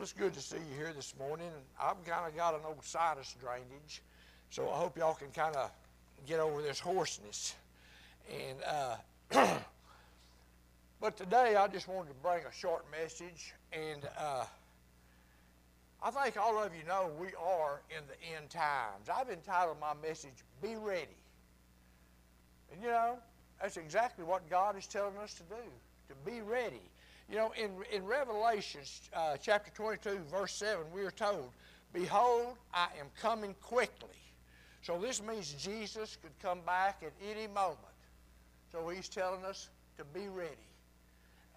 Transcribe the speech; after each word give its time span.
Well, 0.00 0.04
it's 0.04 0.14
good 0.14 0.32
to 0.32 0.40
see 0.40 0.56
you 0.56 0.76
here 0.78 0.94
this 0.96 1.12
morning. 1.18 1.50
I've 1.78 2.02
kind 2.06 2.26
of 2.26 2.34
got 2.34 2.54
an 2.54 2.60
old 2.66 2.82
sinus 2.82 3.36
drainage, 3.38 4.00
so 4.48 4.70
I 4.70 4.76
hope 4.78 4.96
y'all 4.96 5.12
can 5.12 5.28
kind 5.28 5.54
of 5.54 5.70
get 6.26 6.40
over 6.40 6.62
this 6.62 6.80
hoarseness. 6.80 7.54
And 8.32 8.96
uh, 9.30 9.58
but 11.02 11.18
today 11.18 11.54
I 11.54 11.68
just 11.68 11.86
wanted 11.86 12.08
to 12.08 12.14
bring 12.22 12.42
a 12.46 12.50
short 12.50 12.86
message, 12.90 13.52
and 13.74 14.08
uh, 14.18 14.46
I 16.02 16.10
think 16.10 16.38
all 16.38 16.56
of 16.62 16.74
you 16.74 16.82
know 16.88 17.10
we 17.20 17.34
are 17.38 17.82
in 17.90 18.02
the 18.08 18.34
end 18.34 18.48
times. 18.48 19.10
I've 19.14 19.28
entitled 19.28 19.76
my 19.82 19.92
message 20.02 20.32
"Be 20.62 20.76
Ready," 20.76 21.08
and 22.72 22.82
you 22.82 22.88
know 22.88 23.18
that's 23.60 23.76
exactly 23.76 24.24
what 24.24 24.48
God 24.48 24.78
is 24.78 24.86
telling 24.86 25.18
us 25.18 25.34
to 25.34 25.42
do: 25.42 25.62
to 26.08 26.14
be 26.24 26.40
ready. 26.40 26.89
You 27.30 27.36
know, 27.36 27.52
in, 27.56 27.70
in 27.92 28.04
Revelation 28.04 28.80
uh, 29.14 29.36
chapter 29.40 29.70
22, 29.70 30.18
verse 30.28 30.52
7, 30.54 30.84
we 30.92 31.02
are 31.02 31.12
told, 31.12 31.50
Behold, 31.92 32.56
I 32.74 32.88
am 32.98 33.06
coming 33.20 33.54
quickly. 33.62 34.08
So 34.82 34.98
this 34.98 35.22
means 35.22 35.52
Jesus 35.52 36.18
could 36.20 36.36
come 36.42 36.60
back 36.66 37.04
at 37.06 37.12
any 37.30 37.46
moment. 37.46 37.78
So 38.72 38.88
he's 38.88 39.08
telling 39.08 39.44
us 39.44 39.68
to 39.96 40.04
be 40.04 40.26
ready. 40.26 40.50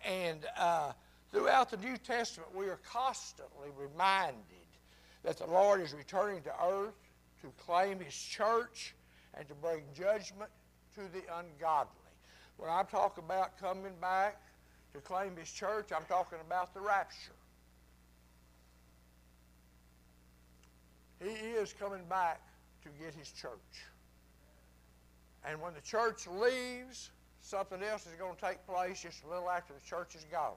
And 0.05 0.45
uh, 0.59 0.91
throughout 1.31 1.71
the 1.71 1.77
New 1.77 1.97
Testament, 1.97 2.55
we 2.55 2.67
are 2.67 2.79
constantly 2.87 3.69
reminded 3.75 4.35
that 5.23 5.39
the 5.39 5.47
Lord 5.47 5.81
is 5.81 5.93
returning 5.93 6.43
to 6.43 6.53
earth 6.63 6.93
to 7.41 7.51
claim 7.57 7.99
his 7.99 8.13
church 8.13 8.93
and 9.33 9.47
to 9.47 9.55
bring 9.55 9.81
judgment 9.95 10.51
to 10.93 11.01
the 11.11 11.23
ungodly. 11.39 11.89
When 12.57 12.69
I 12.69 12.83
talk 12.83 13.17
about 13.17 13.57
coming 13.57 13.93
back, 13.99 14.39
to 14.93 14.99
claim 14.99 15.35
his 15.35 15.51
church, 15.51 15.89
I'm 15.95 16.05
talking 16.05 16.37
about 16.45 16.73
the 16.73 16.79
rapture. 16.79 17.33
He 21.19 21.29
is 21.29 21.73
coming 21.73 22.03
back 22.09 22.41
to 22.83 22.89
get 23.03 23.15
his 23.15 23.31
church. 23.31 23.51
And 25.45 25.59
when 25.61 25.73
the 25.73 25.81
church 25.81 26.27
leaves, 26.27 27.09
something 27.41 27.81
else 27.81 28.05
is 28.05 28.13
going 28.19 28.35
to 28.35 28.41
take 28.41 28.65
place 28.67 29.01
just 29.01 29.23
a 29.23 29.29
little 29.29 29.49
after 29.49 29.73
the 29.73 29.85
church 29.87 30.15
is 30.15 30.25
gone. 30.31 30.53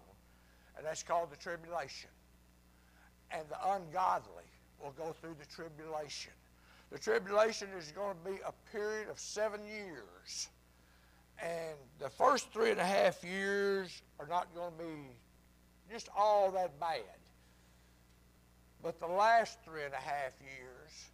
And 0.76 0.84
that's 0.84 1.02
called 1.02 1.30
the 1.30 1.36
tribulation. 1.36 2.10
And 3.30 3.42
the 3.48 3.72
ungodly 3.72 4.44
will 4.82 4.92
go 4.92 5.12
through 5.12 5.36
the 5.38 5.46
tribulation. 5.46 6.32
The 6.90 6.98
tribulation 6.98 7.68
is 7.76 7.90
going 7.92 8.16
to 8.22 8.30
be 8.30 8.38
a 8.46 8.52
period 8.70 9.08
of 9.08 9.18
seven 9.18 9.60
years. 9.64 10.48
And 11.42 11.76
the 11.98 12.08
first 12.08 12.52
three 12.52 12.70
and 12.70 12.80
a 12.80 12.84
half 12.84 13.22
years 13.22 14.02
are 14.18 14.26
not 14.26 14.54
going 14.54 14.72
to 14.78 14.84
be 14.84 15.92
just 15.92 16.08
all 16.16 16.50
that 16.52 16.78
bad. 16.80 17.02
But 18.82 18.98
the 19.00 19.06
last 19.06 19.58
three 19.64 19.84
and 19.84 19.92
a 19.92 19.98
half 19.98 20.32
years, 20.40 21.10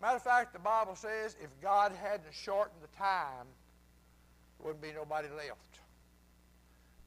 matter 0.00 0.16
of 0.16 0.22
fact, 0.22 0.52
the 0.52 0.58
Bible 0.58 0.94
says 0.94 1.36
if 1.42 1.50
God 1.60 1.92
hadn't 1.92 2.32
shortened 2.32 2.80
the 2.82 2.96
time, 2.96 3.46
there 4.58 4.66
wouldn't 4.66 4.82
be 4.82 4.92
nobody 4.92 5.28
left. 5.28 5.80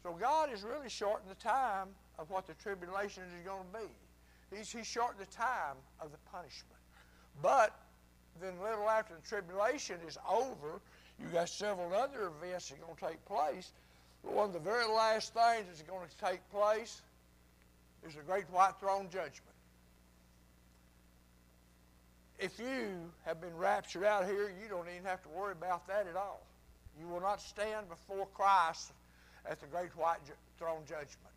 So 0.04 0.16
God 0.20 0.50
has 0.50 0.64
really 0.64 0.90
shortened 0.90 1.30
the 1.30 1.36
time 1.36 1.90
of 2.18 2.30
what 2.30 2.48
the 2.48 2.54
tribulation 2.56 3.24
is 3.24 3.46
going 3.46 3.64
to 3.72 3.80
be. 3.80 4.58
He's, 4.58 4.72
he's 4.72 4.88
shortened 4.88 5.26
the 5.26 5.32
time 5.32 5.78
of 6.00 6.12
the 6.12 6.18
punishment. 6.32 6.80
But 7.42 7.78
then 8.42 8.54
a 8.60 8.64
little 8.64 8.90
after 8.90 9.14
the 9.14 9.28
tribulation 9.28 9.98
is 10.08 10.18
over, 10.30 10.82
you 11.20 11.28
got 11.34 11.50
several 11.50 11.94
other 11.94 12.32
events 12.42 12.70
that 12.70 12.80
are 12.80 12.86
going 12.86 12.96
to 12.96 13.06
take 13.06 13.26
place. 13.26 13.72
But 14.24 14.34
one 14.34 14.48
of 14.48 14.54
the 14.54 14.60
very 14.60 14.86
last 14.86 15.34
things 15.34 15.66
that's 15.68 15.82
going 15.84 16.08
to 16.08 16.26
take 16.26 16.40
place 16.52 17.02
is 18.08 18.16
the 18.16 18.22
great 18.22 18.50
white 18.50 18.74
throne 18.80 19.08
judgment. 19.12 19.56
If 22.40 22.58
you 22.60 23.12
have 23.26 23.40
been 23.40 23.56
raptured 23.56 24.04
out 24.04 24.26
here, 24.26 24.52
you 24.62 24.68
don't 24.68 24.88
even 24.90 25.06
have 25.06 25.22
to 25.24 25.30
worry 25.30 25.52
about 25.52 25.88
that 25.88 26.08
at 26.08 26.16
all. 26.16 26.42
You 27.00 27.08
will 27.08 27.22
not 27.22 27.40
stand 27.40 27.88
before 27.88 28.28
Christ 28.34 28.92
at 29.48 29.60
the 29.60 29.68
great 29.68 29.96
white 29.96 30.20
throne 30.58 30.82
judgment. 30.88 31.36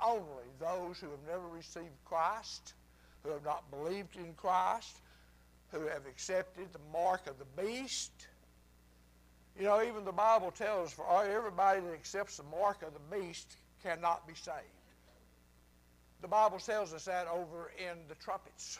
Only 0.00 0.46
those 0.60 0.98
who 0.98 1.10
have 1.10 1.26
never 1.28 1.48
received 1.48 1.96
Christ, 2.04 2.74
who 3.24 3.30
have 3.30 3.44
not 3.44 3.68
believed 3.72 4.14
in 4.16 4.32
Christ, 4.34 4.96
who 5.72 5.80
have 5.86 6.06
accepted 6.06 6.72
the 6.72 6.78
mark 6.92 7.26
of 7.26 7.34
the 7.38 7.62
beast. 7.62 8.12
You 9.58 9.64
know, 9.64 9.82
even 9.82 10.04
the 10.04 10.12
Bible 10.12 10.50
tells 10.50 10.88
us 10.88 10.92
for 10.92 11.24
everybody 11.24 11.80
that 11.80 11.92
accepts 11.92 12.36
the 12.36 12.44
mark 12.44 12.82
of 12.82 12.92
the 12.94 13.16
beast 13.16 13.56
cannot 13.82 14.26
be 14.26 14.34
saved. 14.34 14.56
The 16.20 16.28
Bible 16.28 16.58
tells 16.58 16.92
us 16.92 17.04
that 17.04 17.26
over 17.28 17.72
in 17.78 17.96
the 18.08 18.14
trumpets. 18.16 18.78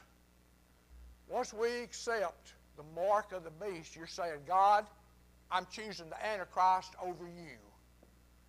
Once 1.29 1.53
we 1.53 1.83
accept 1.83 2.55
the 2.77 2.83
mark 2.95 3.33
of 3.33 3.45
the 3.45 3.51
beast, 3.51 3.95
you're 3.95 4.07
saying, 4.07 4.41
God, 4.47 4.87
I'm 5.51 5.67
choosing 5.71 6.09
the 6.09 6.27
Antichrist 6.27 6.95
over 7.03 7.25
you. 7.25 7.59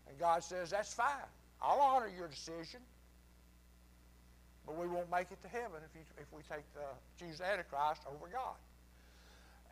And 0.07 0.17
God 0.17 0.43
says, 0.43 0.69
that's 0.69 0.93
fine. 0.93 1.07
I'll 1.61 1.79
honor 1.79 2.09
your 2.15 2.27
decision 2.27 2.79
but 4.69 4.77
we 4.79 4.87
won't 4.87 5.09
make 5.09 5.31
it 5.31 5.41
to 5.41 5.47
heaven 5.47 5.81
if, 5.83 5.95
you, 5.95 6.01
if 6.19 6.27
we 6.31 6.43
take 6.43 6.63
the, 6.75 6.81
choose 7.17 7.41
Antichrist 7.41 8.03
over 8.07 8.27
God. 8.31 8.55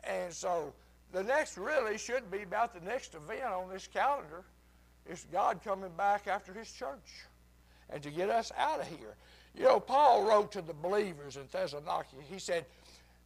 And 0.02 0.32
so 0.32 0.72
the 1.12 1.22
next 1.22 1.56
really 1.56 1.98
should 1.98 2.28
be 2.32 2.42
about 2.42 2.74
the 2.74 2.84
next 2.84 3.14
event 3.14 3.44
on 3.44 3.70
this 3.70 3.86
calendar 3.86 4.42
is 5.08 5.24
God 5.30 5.60
coming 5.62 5.92
back 5.96 6.26
after 6.26 6.52
his 6.52 6.72
church 6.72 7.26
and 7.90 8.02
to 8.02 8.10
get 8.10 8.28
us 8.28 8.50
out 8.58 8.80
of 8.80 8.88
here. 8.88 9.14
You 9.56 9.64
know, 9.64 9.78
Paul 9.78 10.24
wrote 10.28 10.50
to 10.52 10.62
the 10.62 10.74
believers 10.74 11.36
in 11.36 11.42
Thessalonica. 11.50 12.16
He 12.28 12.40
said 12.40 12.64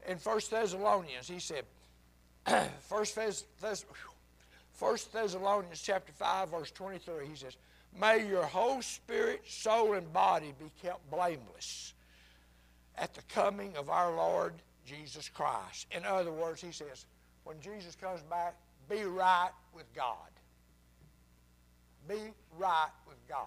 in 0.07 0.19
1 0.19 0.41
Thessalonians, 0.51 1.27
he 1.27 1.41
said, 1.41 1.65
1 2.47 3.05
Thessalonians 5.13 5.83
chapter 5.83 6.13
5, 6.13 6.51
verse 6.51 6.71
23, 6.71 7.27
he 7.27 7.37
says, 7.37 7.57
May 8.01 8.27
your 8.27 8.45
whole 8.45 8.83
spirit, 8.83 9.43
soul, 9.47 9.95
and 9.95 10.11
body 10.13 10.55
be 10.59 10.71
kept 10.83 11.11
blameless 11.11 11.95
at 12.97 13.15
the 13.15 13.23
coming 13.29 13.77
of 13.77 13.91
our 13.91 14.15
Lord 14.15 14.55
Jesus 14.87 15.29
Christ. 15.29 15.87
In 15.91 16.05
other 16.05 16.33
words, 16.33 16.61
he 16.61 16.73
says, 16.73 17.07
when 17.45 17.61
Jesus 17.61 17.95
comes 17.95 18.23
back, 18.23 18.55
be 18.89 19.05
right 19.05 19.51
with 19.75 19.93
God. 19.95 20.17
Be 22.09 22.33
right 22.59 22.91
with 23.07 23.19
God. 23.29 23.47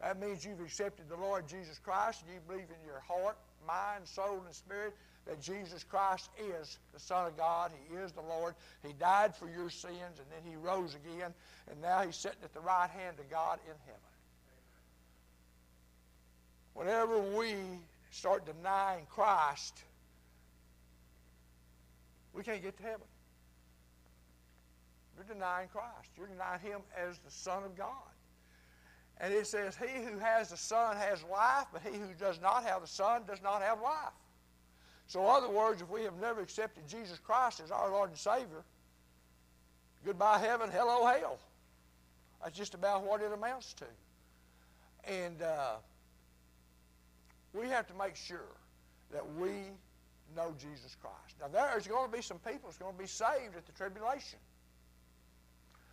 That 0.00 0.20
means 0.20 0.44
you've 0.44 0.60
accepted 0.60 1.08
the 1.08 1.16
Lord 1.16 1.48
Jesus 1.48 1.78
Christ 1.78 2.22
and 2.24 2.34
you 2.34 2.40
believe 2.46 2.68
in 2.68 2.86
your 2.86 3.00
heart, 3.00 3.36
mind, 3.66 4.06
soul, 4.06 4.42
and 4.44 4.54
spirit 4.54 4.94
that 5.26 5.40
Jesus 5.40 5.82
Christ 5.84 6.30
is 6.38 6.78
the 6.94 7.00
Son 7.00 7.26
of 7.26 7.36
God. 7.36 7.72
He 7.90 7.96
is 7.96 8.12
the 8.12 8.22
Lord. 8.22 8.54
He 8.84 8.92
died 8.92 9.34
for 9.34 9.48
your 9.50 9.70
sins, 9.70 9.94
and 10.18 10.26
then 10.30 10.48
He 10.48 10.56
rose 10.56 10.94
again, 10.94 11.34
and 11.70 11.80
now 11.82 12.02
He's 12.02 12.16
sitting 12.16 12.38
at 12.44 12.54
the 12.54 12.60
right 12.60 12.90
hand 12.90 13.18
of 13.18 13.28
God 13.28 13.58
in 13.66 13.74
heaven. 13.86 14.00
Whenever 16.74 17.18
we 17.36 17.54
start 18.10 18.46
denying 18.46 19.06
Christ, 19.10 19.82
we 22.32 22.42
can't 22.42 22.62
get 22.62 22.76
to 22.76 22.82
heaven. 22.82 23.06
You're 25.16 25.34
denying 25.34 25.68
Christ. 25.68 26.10
You're 26.16 26.26
denying 26.28 26.60
Him 26.60 26.80
as 26.96 27.18
the 27.18 27.30
Son 27.30 27.64
of 27.64 27.76
God. 27.76 27.88
And 29.18 29.32
it 29.32 29.46
says, 29.46 29.76
He 29.76 30.04
who 30.04 30.18
has 30.18 30.50
the 30.50 30.56
Son 30.56 30.96
has 30.96 31.24
life, 31.24 31.66
but 31.72 31.82
he 31.82 31.98
who 31.98 32.12
does 32.20 32.40
not 32.40 32.64
have 32.64 32.82
the 32.82 32.86
Son 32.86 33.22
does 33.26 33.42
not 33.42 33.62
have 33.62 33.80
life. 33.80 34.12
So, 35.08 35.20
in 35.20 35.26
other 35.26 35.48
words, 35.48 35.82
if 35.82 35.88
we 35.88 36.02
have 36.02 36.18
never 36.20 36.40
accepted 36.40 36.88
Jesus 36.88 37.18
Christ 37.18 37.60
as 37.60 37.70
our 37.70 37.90
Lord 37.90 38.10
and 38.10 38.18
Savior, 38.18 38.64
goodbye 40.04 40.38
heaven, 40.38 40.68
hello 40.70 41.06
hell. 41.06 41.38
That's 42.42 42.56
just 42.56 42.74
about 42.74 43.04
what 43.04 43.22
it 43.22 43.32
amounts 43.32 43.74
to. 43.74 43.84
And 45.04 45.40
uh, 45.42 45.76
we 47.52 47.68
have 47.68 47.86
to 47.86 47.94
make 47.94 48.16
sure 48.16 48.56
that 49.12 49.22
we 49.36 49.50
know 50.34 50.52
Jesus 50.58 50.96
Christ. 51.00 51.36
Now, 51.40 51.48
there's 51.48 51.86
going 51.86 52.10
to 52.10 52.16
be 52.16 52.22
some 52.22 52.38
people 52.38 52.62
that's 52.64 52.78
going 52.78 52.92
to 52.92 52.98
be 52.98 53.06
saved 53.06 53.56
at 53.56 53.64
the 53.64 53.72
tribulation. 53.72 54.40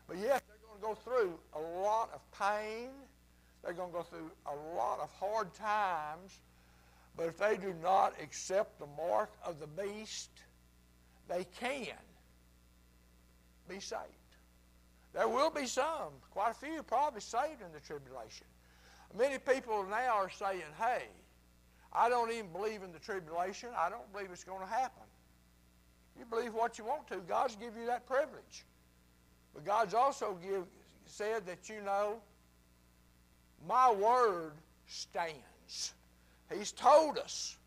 But 0.07 0.17
yes, 0.17 0.41
they're 0.47 0.57
going 0.67 0.79
to 0.79 0.85
go 0.85 0.95
through 0.95 1.33
a 1.53 1.81
lot 1.81 2.09
of 2.13 2.21
pain. 2.37 2.89
They're 3.63 3.73
going 3.73 3.91
to 3.91 3.97
go 3.97 4.03
through 4.03 4.31
a 4.47 4.75
lot 4.75 4.99
of 4.99 5.09
hard 5.19 5.53
times 5.53 6.39
but 7.15 7.27
if 7.27 7.37
they 7.37 7.57
do 7.57 7.73
not 7.81 8.13
accept 8.21 8.79
the 8.79 8.87
mark 8.97 9.31
of 9.45 9.59
the 9.59 9.67
beast, 9.67 10.31
they 11.27 11.45
can 11.59 11.95
be 13.69 13.79
saved. 13.79 14.01
There 15.13 15.27
will 15.27 15.51
be 15.51 15.67
some, 15.67 16.11
quite 16.31 16.51
a 16.51 16.53
few 16.53 16.81
probably 16.81 17.21
saved 17.21 17.61
in 17.61 17.71
the 17.71 17.79
tribulation. 17.79 18.47
Many 19.15 19.37
people 19.37 19.85
now 19.89 20.15
are 20.15 20.29
saying, 20.29 20.63
hey, 20.79 21.03
I 21.91 22.09
don't 22.09 22.31
even 22.31 22.51
believe 22.51 22.81
in 22.81 22.91
the 22.91 22.99
tribulation. 22.99 23.69
I 23.77 23.89
don't 23.89 24.11
believe 24.11 24.29
it's 24.31 24.43
going 24.43 24.61
to 24.61 24.73
happen. 24.73 25.03
You 26.17 26.25
believe 26.25 26.53
what 26.53 26.79
you 26.79 26.85
want 26.85 27.07
to. 27.09 27.17
God's 27.17 27.55
give 27.55 27.77
you 27.77 27.85
that 27.85 28.07
privilege. 28.07 28.65
But 29.53 29.65
God's 29.65 29.93
also 29.93 30.37
give, 30.41 30.65
said 31.05 31.45
that 31.45 31.69
you 31.69 31.81
know 31.81 32.21
My 33.67 33.91
word 33.91 34.53
stands. 34.87 35.93
He's 36.57 36.71
told 36.71 37.17
us 37.17 37.57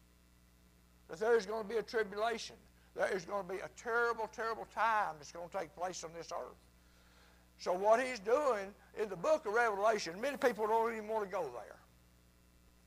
that 1.09 1.19
there's 1.19 1.47
going 1.47 1.63
to 1.63 1.69
be 1.69 1.77
a 1.77 1.83
tribulation. 1.83 2.57
There 2.95 3.15
is 3.15 3.25
going 3.25 3.47
to 3.47 3.53
be 3.53 3.61
a 3.61 3.69
terrible, 3.77 4.29
terrible 4.35 4.67
time 4.75 5.15
that's 5.19 5.33
going 5.33 5.49
to 5.49 5.59
take 5.59 5.75
place 5.77 6.03
on 6.05 6.11
this 6.17 6.33
earth. 6.33 6.57
So 7.59 7.73
what 7.73 8.05
he's 8.05 8.19
doing 8.19 8.75
in 9.01 9.09
the 9.09 9.17
book 9.17 9.47
of 9.47 9.55
Revelation, 9.55 10.21
many 10.21 10.37
people 10.37 10.67
don't 10.67 10.93
even 10.93 11.09
want 11.09 11.25
to 11.25 11.31
go 11.31 11.43
there. 11.43 11.77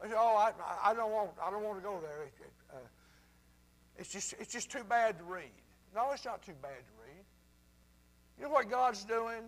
They 0.01 0.09
say, 0.09 0.15
"Oh, 0.17 0.35
I, 0.37 0.51
I 0.83 0.93
don't 0.93 1.11
want, 1.11 1.31
I 1.43 1.51
don't 1.51 1.63
want 1.63 1.77
to 1.79 1.83
go 1.83 1.99
there. 2.01 2.23
It, 2.23 2.33
it, 2.39 2.51
uh, 2.71 2.77
it's 3.97 4.09
just, 4.09 4.33
it's 4.39 4.53
just 4.53 4.71
too 4.71 4.83
bad 4.87 5.17
to 5.17 5.23
read." 5.23 5.51
No, 5.93 6.11
it's 6.13 6.25
not 6.25 6.43
too 6.43 6.53
bad 6.61 6.69
to 6.69 7.03
read. 7.03 7.25
You 8.37 8.43
know 8.45 8.51
what 8.51 8.69
God's 8.69 9.03
doing? 9.03 9.41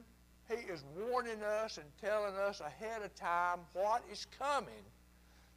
He 0.49 0.55
is 0.55 0.83
warning 0.97 1.41
us 1.43 1.77
and 1.77 1.85
telling 2.01 2.35
us 2.35 2.59
ahead 2.59 3.03
of 3.03 3.13
time 3.15 3.59
what 3.73 4.03
is 4.11 4.25
coming, 4.37 4.83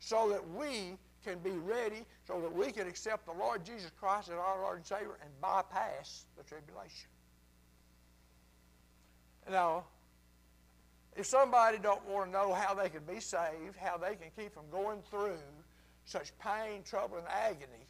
so 0.01 0.29
that 0.31 0.49
we 0.51 0.97
can 1.25 1.39
be 1.39 1.51
ready, 1.51 2.05
so 2.27 2.41
that 2.41 2.53
we 2.53 2.71
can 2.71 2.87
accept 2.87 3.27
the 3.27 3.33
Lord 3.33 3.65
Jesus 3.65 3.91
Christ 3.99 4.29
as 4.29 4.35
our 4.35 4.61
Lord 4.61 4.77
and 4.77 4.87
Savior 4.87 5.17
and 5.23 5.31
bypass 5.41 6.27
the 6.37 6.43
tribulation. 6.43 7.09
Now, 9.51 9.85
if 11.17 11.27
somebody 11.27 11.79
don't 11.79 12.05
want 12.09 12.27
to 12.27 12.33
know 12.33 12.53
how 12.53 12.75
they 12.75 12.89
can 12.89 13.05
be 13.05 13.21
saved, 13.21 13.77
how 13.77 13.97
they 13.97 14.17
can 14.17 14.29
keep 14.37 14.53
from 14.53 14.69
going 14.71 15.01
through 15.11 15.37
such 16.05 16.37
pain, 16.39 16.83
trouble, 16.85 17.19
and 17.19 17.27
agony, 17.29 17.87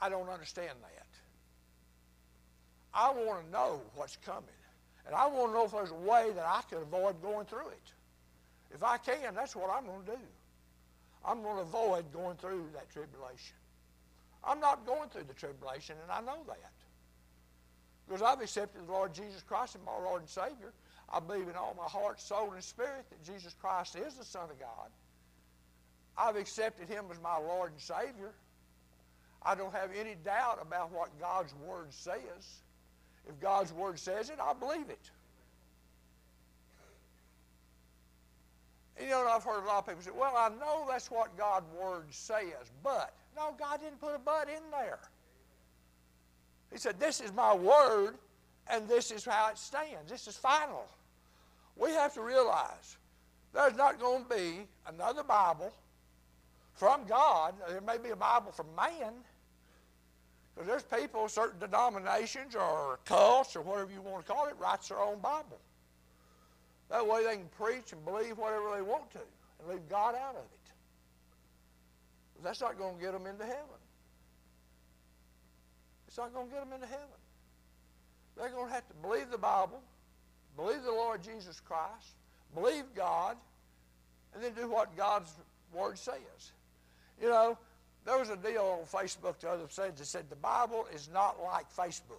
I 0.00 0.08
don't 0.08 0.28
understand 0.28 0.70
that. 0.82 1.06
I 2.94 3.10
want 3.10 3.44
to 3.44 3.50
know 3.52 3.82
what's 3.94 4.16
coming. 4.16 4.48
And 5.06 5.14
I 5.14 5.26
want 5.26 5.52
to 5.52 5.54
know 5.54 5.64
if 5.64 5.72
there's 5.72 5.90
a 5.90 5.94
way 5.94 6.30
that 6.34 6.44
I 6.44 6.62
can 6.68 6.78
avoid 6.78 7.20
going 7.22 7.46
through 7.46 7.68
it. 7.68 7.92
If 8.74 8.82
I 8.82 8.98
can, 8.98 9.34
that's 9.34 9.56
what 9.56 9.70
I'm 9.70 9.86
going 9.86 10.04
to 10.04 10.12
do. 10.12 10.18
I'm 11.24 11.42
going 11.42 11.56
to 11.56 11.62
avoid 11.62 12.12
going 12.12 12.36
through 12.36 12.66
that 12.74 12.90
tribulation. 12.90 13.56
I'm 14.44 14.60
not 14.60 14.86
going 14.86 15.08
through 15.08 15.24
the 15.24 15.34
tribulation, 15.34 15.96
and 16.02 16.12
I 16.12 16.20
know 16.20 16.42
that. 16.46 16.72
Because 18.06 18.22
I've 18.22 18.40
accepted 18.40 18.86
the 18.86 18.92
Lord 18.92 19.12
Jesus 19.12 19.42
Christ 19.42 19.76
as 19.76 19.82
my 19.84 19.92
Lord 19.92 20.22
and 20.22 20.30
Savior. 20.30 20.72
I 21.12 21.20
believe 21.20 21.48
in 21.48 21.56
all 21.56 21.74
my 21.76 21.88
heart, 21.88 22.20
soul, 22.20 22.52
and 22.52 22.62
spirit 22.62 23.04
that 23.10 23.22
Jesus 23.24 23.54
Christ 23.60 23.96
is 23.96 24.14
the 24.14 24.24
Son 24.24 24.48
of 24.50 24.58
God. 24.58 24.90
I've 26.16 26.36
accepted 26.36 26.88
Him 26.88 27.06
as 27.10 27.20
my 27.20 27.38
Lord 27.38 27.72
and 27.72 27.80
Savior. 27.80 28.32
I 29.42 29.54
don't 29.54 29.74
have 29.74 29.90
any 29.98 30.16
doubt 30.24 30.58
about 30.60 30.90
what 30.90 31.18
God's 31.20 31.54
Word 31.66 31.92
says. 31.92 32.60
If 33.28 33.38
God's 33.40 33.72
Word 33.72 33.98
says 33.98 34.30
it, 34.30 34.38
I 34.42 34.52
believe 34.52 34.88
it. 34.88 35.10
You 39.00 39.10
know, 39.10 39.28
I've 39.28 39.44
heard 39.44 39.62
a 39.62 39.66
lot 39.66 39.78
of 39.78 39.86
people 39.86 40.02
say, 40.02 40.10
well, 40.16 40.34
I 40.36 40.48
know 40.60 40.86
that's 40.88 41.10
what 41.10 41.36
God's 41.36 41.66
Word 41.80 42.06
says, 42.10 42.72
but. 42.82 43.14
No, 43.38 43.54
God 43.56 43.80
didn't 43.80 44.00
put 44.00 44.16
a 44.16 44.18
but 44.18 44.48
in 44.48 44.62
there. 44.72 44.98
He 46.72 46.78
said, 46.78 46.98
This 46.98 47.20
is 47.20 47.32
my 47.32 47.54
word, 47.54 48.16
and 48.68 48.88
this 48.88 49.10
is 49.12 49.24
how 49.24 49.48
it 49.50 49.58
stands. 49.58 50.10
This 50.10 50.26
is 50.26 50.36
final. 50.36 50.86
We 51.76 51.90
have 51.92 52.12
to 52.14 52.20
realize 52.20 52.96
there's 53.54 53.76
not 53.76 54.00
going 54.00 54.24
to 54.24 54.28
be 54.28 54.66
another 54.88 55.22
Bible 55.22 55.72
from 56.74 57.04
God. 57.04 57.54
There 57.68 57.80
may 57.80 57.98
be 57.98 58.10
a 58.10 58.16
Bible 58.16 58.50
from 58.50 58.66
man. 58.74 59.12
Because 60.54 60.68
there's 60.68 61.00
people, 61.00 61.28
certain 61.28 61.60
denominations 61.60 62.56
or 62.56 62.98
cults 63.04 63.54
or 63.54 63.62
whatever 63.62 63.92
you 63.92 64.02
want 64.02 64.26
to 64.26 64.32
call 64.32 64.48
it, 64.48 64.54
writes 64.58 64.88
their 64.88 64.98
own 64.98 65.20
Bible. 65.20 65.60
That 66.90 67.06
way 67.06 67.24
they 67.24 67.36
can 67.36 67.48
preach 67.58 67.92
and 67.92 68.04
believe 68.04 68.38
whatever 68.38 68.74
they 68.74 68.82
want 68.82 69.10
to 69.12 69.20
and 69.60 69.68
leave 69.68 69.88
God 69.88 70.14
out 70.14 70.36
of 70.36 70.44
it. 70.44 70.58
That's 72.42 72.60
not 72.60 72.78
going 72.78 72.96
to 72.96 73.02
get 73.02 73.12
them 73.12 73.26
into 73.26 73.44
heaven. 73.44 73.80
It's 76.06 76.16
not 76.16 76.32
going 76.32 76.46
to 76.46 76.52
get 76.52 76.64
them 76.64 76.72
into 76.72 76.86
heaven. 76.86 77.06
They're 78.36 78.50
going 78.50 78.68
to 78.68 78.72
have 78.72 78.86
to 78.88 78.94
believe 79.02 79.30
the 79.30 79.38
Bible, 79.38 79.82
believe 80.56 80.82
the 80.84 80.92
Lord 80.92 81.22
Jesus 81.22 81.60
Christ, 81.60 82.14
believe 82.54 82.84
God, 82.94 83.36
and 84.34 84.42
then 84.42 84.52
do 84.52 84.70
what 84.70 84.96
God's 84.96 85.32
Word 85.72 85.98
says. 85.98 86.52
You 87.20 87.28
know, 87.28 87.58
there 88.06 88.18
was 88.18 88.30
a 88.30 88.36
deal 88.36 88.78
on 88.80 88.86
Facebook 88.86 89.40
the 89.40 89.50
other 89.50 89.66
day 89.66 89.90
that 89.94 90.06
said 90.06 90.30
the 90.30 90.36
Bible 90.36 90.86
is 90.94 91.10
not 91.12 91.42
like 91.42 91.66
Facebook. 91.74 92.14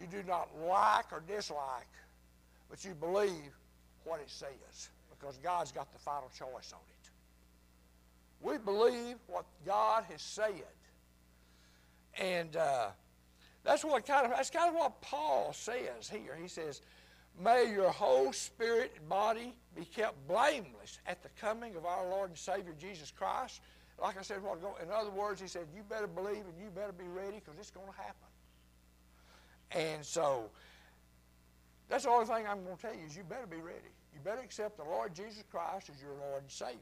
You 0.00 0.06
do 0.06 0.22
not 0.28 0.48
like 0.66 1.12
or 1.12 1.22
dislike, 1.26 1.88
but 2.68 2.84
you 2.84 2.94
believe 2.94 3.52
what 4.04 4.20
it 4.20 4.30
says 4.30 4.90
because 5.10 5.38
God's 5.38 5.72
got 5.72 5.92
the 5.92 5.98
final 5.98 6.30
choice 6.36 6.72
on 6.72 6.80
it. 6.80 7.10
We 8.42 8.58
believe 8.58 9.16
what 9.28 9.44
God 9.64 10.04
has 10.10 10.20
said. 10.20 10.64
And 12.18 12.56
uh, 12.56 12.88
that's 13.64 13.84
what 13.84 14.04
kind 14.04 14.26
of 14.26 14.32
that's 14.32 14.50
kind 14.50 14.68
of 14.68 14.74
what 14.74 15.00
Paul 15.00 15.52
says 15.52 16.08
here. 16.10 16.36
He 16.40 16.48
says, 16.48 16.82
"May 17.42 17.72
your 17.72 17.90
whole 17.90 18.32
spirit 18.32 18.92
and 18.98 19.08
body 19.08 19.54
be 19.76 19.84
kept 19.84 20.26
blameless 20.26 20.98
at 21.06 21.22
the 21.22 21.30
coming 21.40 21.76
of 21.76 21.86
our 21.86 22.06
Lord 22.08 22.30
and 22.30 22.38
Savior 22.38 22.74
Jesus 22.78 23.10
Christ." 23.10 23.60
Like 24.00 24.18
I 24.18 24.22
said, 24.22 24.38
in 24.82 24.90
other 24.90 25.10
words, 25.10 25.40
he 25.40 25.46
said, 25.46 25.66
"You 25.74 25.82
better 25.88 26.08
believe 26.08 26.44
and 26.44 26.58
you 26.60 26.70
better 26.74 26.92
be 26.92 27.06
ready 27.06 27.36
because 27.36 27.58
it's 27.58 27.70
going 27.70 27.86
to 27.86 27.96
happen." 27.96 28.28
And 29.70 30.04
so, 30.04 30.50
that's 31.92 32.04
the 32.04 32.10
only 32.10 32.24
thing 32.24 32.46
I'm 32.48 32.64
going 32.64 32.74
to 32.74 32.80
tell 32.80 32.94
you 32.94 33.04
is 33.06 33.14
you 33.14 33.22
better 33.22 33.46
be 33.46 33.58
ready. 33.58 33.92
You 34.14 34.20
better 34.24 34.40
accept 34.40 34.78
the 34.78 34.84
Lord 34.84 35.14
Jesus 35.14 35.44
Christ 35.50 35.90
as 35.94 36.00
your 36.00 36.14
Lord 36.14 36.40
and 36.40 36.50
Savior. 36.50 36.78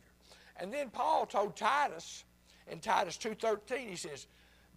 And 0.57 0.73
then 0.73 0.89
Paul 0.89 1.27
told 1.27 1.57
Titus 1.57 2.23
in 2.71 2.79
Titus 2.79 3.19
2.13, 3.19 3.89
he 3.89 3.97
says, 3.97 4.29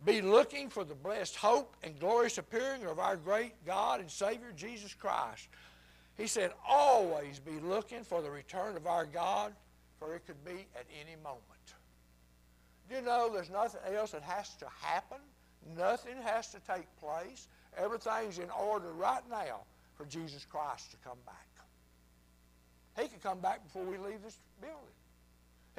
be 0.06 0.22
looking 0.22 0.70
for 0.70 0.84
the 0.84 0.96
blessed 0.96 1.36
hope 1.36 1.76
and 1.84 2.00
glorious 2.00 2.40
appearing 2.40 2.84
of 2.88 2.98
our 2.98 3.16
great 3.16 3.54
God 3.64 4.00
and 4.00 4.10
Savior 4.10 4.52
Jesus 4.56 4.96
Christ. 4.96 5.50
He 6.18 6.26
said, 6.26 6.52
always 6.68 7.38
be 7.38 7.60
looking 7.60 8.04
for 8.04 8.24
the 8.24 8.32
return 8.32 8.76
of 8.76 8.88
our 8.88 9.06
God, 9.06 9.54
for 10.00 10.16
it 10.16 10.26
could 10.26 10.44
be 10.44 10.66
at 10.76 10.88
any 11.00 11.16
moment. 11.24 11.44
You 12.92 13.02
know, 13.04 13.30
there's 13.32 13.52
nothing 13.52 13.82
else 13.96 14.12
that 14.12 14.24
has 14.24 14.56
to 14.56 14.66
happen. 14.82 15.20
Nothing 15.78 16.16
has 16.24 16.48
to 16.54 16.60
take 16.68 16.88
place. 17.00 17.48
Everything's 17.78 18.40
in 18.40 18.50
order 18.50 18.92
right 18.94 19.22
now 19.30 19.62
for 20.04 20.10
Jesus 20.10 20.46
Christ 20.50 20.92
to 20.92 20.98
come 20.98 21.18
back. 21.26 21.48
He 23.00 23.08
could 23.08 23.24
come 23.24 23.40
back 23.40 23.64
before 23.64 23.84
we 23.84 23.98
leave 23.98 24.22
this 24.24 24.38
building. 24.62 24.78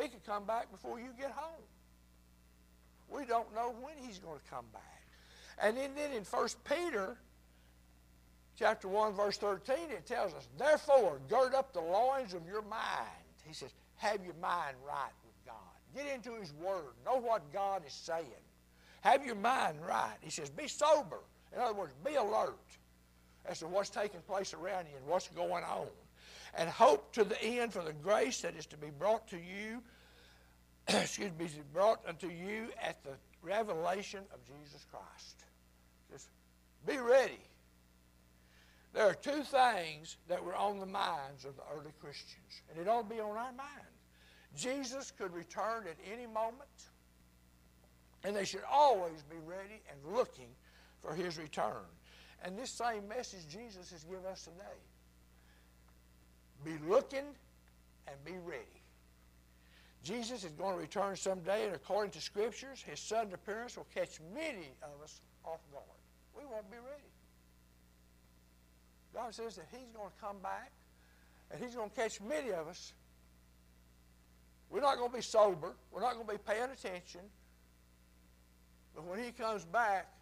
He 0.00 0.08
could 0.08 0.24
come 0.24 0.44
back 0.44 0.70
before 0.72 0.98
you 0.98 1.10
get 1.18 1.30
home. 1.30 1.62
We 3.08 3.24
don't 3.26 3.54
know 3.54 3.74
when 3.82 3.94
he's 4.04 4.18
going 4.18 4.38
to 4.38 4.50
come 4.50 4.64
back. 4.72 4.82
And 5.62 5.76
then, 5.76 5.90
then 5.94 6.10
in 6.12 6.24
1 6.24 6.48
Peter 6.64 7.16
chapter 8.58 8.88
1, 8.88 9.12
verse 9.12 9.36
13, 9.36 9.76
it 9.90 10.06
tells 10.06 10.34
us, 10.34 10.48
Therefore, 10.58 11.20
gird 11.28 11.54
up 11.54 11.72
the 11.72 11.80
loins 11.80 12.34
of 12.34 12.44
your 12.46 12.62
mind. 12.62 12.80
He 13.46 13.54
says, 13.54 13.72
have 13.96 14.24
your 14.24 14.34
mind 14.42 14.76
right 14.84 15.12
with 15.24 15.46
God. 15.46 15.54
Get 15.94 16.12
into 16.12 16.34
his 16.40 16.52
word. 16.54 16.94
Know 17.04 17.20
what 17.20 17.52
God 17.52 17.82
is 17.86 17.92
saying. 17.92 18.24
Have 19.02 19.24
your 19.24 19.36
mind 19.36 19.76
right. 19.86 20.16
He 20.20 20.30
says, 20.30 20.50
be 20.50 20.66
sober. 20.66 21.20
In 21.54 21.60
other 21.60 21.74
words, 21.74 21.94
be 22.04 22.14
alert 22.16 22.58
as 23.46 23.60
to 23.60 23.66
what's 23.66 23.90
taking 23.90 24.20
place 24.20 24.54
around 24.54 24.86
you 24.86 24.96
and 24.96 25.06
what's 25.06 25.28
going 25.28 25.64
on. 25.64 25.86
And 26.56 26.68
hope 26.68 27.12
to 27.14 27.24
the 27.24 27.42
end 27.42 27.72
for 27.72 27.82
the 27.82 27.92
grace 27.92 28.40
that 28.42 28.54
is 28.56 28.66
to 28.66 28.76
be 28.76 28.90
brought 28.90 29.26
to 29.28 29.36
you 29.36 29.82
excuse 30.88 31.30
me, 31.38 31.48
brought 31.72 32.00
unto 32.06 32.28
you 32.28 32.68
at 32.82 33.02
the 33.04 33.12
revelation 33.42 34.20
of 34.32 34.40
Jesus 34.44 34.84
Christ. 34.90 35.44
Just 36.10 36.28
be 36.86 36.98
ready. 36.98 37.40
There 38.92 39.04
are 39.04 39.14
two 39.14 39.42
things 39.42 40.18
that 40.28 40.44
were 40.44 40.54
on 40.54 40.78
the 40.78 40.86
minds 40.86 41.44
of 41.44 41.56
the 41.56 41.62
early 41.74 41.92
Christians, 42.00 42.62
and 42.70 42.78
it 42.78 42.88
ought 42.88 43.08
to 43.08 43.14
be 43.14 43.20
on 43.20 43.30
our 43.30 43.52
mind. 43.52 43.88
Jesus 44.54 45.10
could 45.10 45.32
return 45.32 45.84
at 45.88 45.96
any 46.12 46.26
moment, 46.26 46.68
and 48.22 48.36
they 48.36 48.44
should 48.44 48.62
always 48.70 49.22
be 49.22 49.36
ready 49.44 49.82
and 49.90 50.14
looking 50.14 50.48
for 51.00 51.14
his 51.14 51.38
return. 51.38 51.86
And 52.44 52.58
this 52.58 52.70
same 52.70 53.08
message 53.08 53.48
Jesus 53.50 53.90
has 53.90 54.04
given 54.04 54.26
us 54.30 54.44
today. 54.44 54.78
Be 56.62 56.72
looking 56.86 57.24
and 58.06 58.24
be 58.24 58.34
ready. 58.44 58.82
Jesus 60.02 60.44
is 60.44 60.52
going 60.52 60.74
to 60.74 60.80
return 60.80 61.16
someday, 61.16 61.64
and 61.64 61.74
according 61.74 62.10
to 62.12 62.20
Scriptures, 62.20 62.84
his 62.86 63.00
sudden 63.00 63.32
appearance 63.32 63.76
will 63.76 63.86
catch 63.94 64.20
many 64.34 64.68
of 64.82 65.02
us 65.02 65.22
off 65.46 65.60
guard. 65.72 65.84
We 66.36 66.44
won't 66.44 66.70
be 66.70 66.76
ready. 66.76 67.02
God 69.14 69.34
says 69.34 69.56
that 69.56 69.66
he's 69.70 69.88
going 69.96 70.10
to 70.10 70.26
come 70.26 70.36
back, 70.42 70.70
and 71.50 71.62
he's 71.62 71.74
going 71.74 71.88
to 71.88 71.96
catch 71.96 72.20
many 72.20 72.52
of 72.52 72.68
us. 72.68 72.92
We're 74.68 74.82
not 74.82 74.98
going 74.98 75.10
to 75.10 75.16
be 75.16 75.22
sober. 75.22 75.72
We're 75.90 76.02
not 76.02 76.14
going 76.14 76.26
to 76.26 76.32
be 76.32 76.38
paying 76.38 76.70
attention. 76.70 77.20
But 78.94 79.04
when 79.06 79.22
he 79.22 79.30
comes 79.30 79.64
back, 79.64 80.12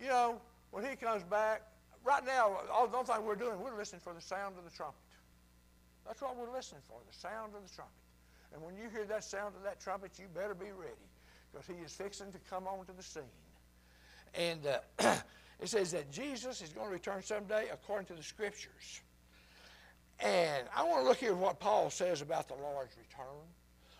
you 0.00 0.06
know, 0.06 0.40
when 0.70 0.84
he 0.84 0.96
comes 0.96 1.22
back, 1.24 1.62
right 2.04 2.24
now, 2.24 2.58
all 2.72 2.86
the 2.86 2.96
only 2.96 3.06
thing 3.12 3.24
we're 3.24 3.34
doing, 3.34 3.60
we're 3.60 3.76
listening 3.76 4.00
for 4.00 4.14
the 4.14 4.20
sound 4.20 4.56
of 4.58 4.64
the 4.64 4.70
trumpet. 4.70 5.00
That's 6.06 6.22
what 6.22 6.36
we're 6.36 6.52
listening 6.52 6.82
for, 6.88 6.98
the 7.10 7.16
sound 7.16 7.54
of 7.54 7.62
the 7.62 7.74
trumpet. 7.74 7.94
And 8.52 8.62
when 8.62 8.76
you 8.76 8.88
hear 8.90 9.04
that 9.04 9.24
sound 9.24 9.54
of 9.56 9.62
that 9.62 9.80
trumpet, 9.80 10.12
you 10.18 10.26
better 10.34 10.54
be 10.54 10.72
ready 10.72 11.08
because 11.52 11.66
he 11.66 11.74
is 11.84 11.92
fixing 11.92 12.32
to 12.32 12.38
come 12.50 12.66
onto 12.66 12.92
the 12.94 13.02
scene. 13.02 13.22
And 14.34 14.60
uh, 14.66 15.14
it 15.60 15.68
says 15.68 15.92
that 15.92 16.10
Jesus 16.10 16.62
is 16.62 16.70
going 16.70 16.88
to 16.88 16.92
return 16.92 17.22
someday 17.22 17.66
according 17.72 18.06
to 18.06 18.14
the 18.14 18.22
scriptures. 18.22 19.00
And 20.20 20.64
I 20.76 20.84
want 20.84 21.02
to 21.02 21.08
look 21.08 21.18
here 21.18 21.32
at 21.32 21.38
what 21.38 21.60
Paul 21.60 21.90
says 21.90 22.20
about 22.20 22.48
the 22.48 22.54
Lord's 22.54 22.96
return. 22.96 23.26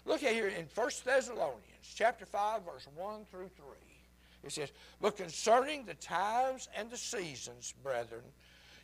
Look 0.05 0.23
at 0.23 0.33
here 0.33 0.49
in 0.49 0.67
1 0.75 0.91
Thessalonians 1.05 1.95
chapter 1.95 2.27
5, 2.27 2.63
verse 2.65 2.89
1 2.95 3.25
through 3.31 3.51
3. 3.57 3.65
It 4.43 4.53
says, 4.53 4.71
But 5.01 5.17
concerning 5.17 5.85
the 5.85 5.95
times 5.95 6.69
and 6.77 6.91
the 6.91 6.97
seasons, 6.97 7.75
brethren, 7.83 8.23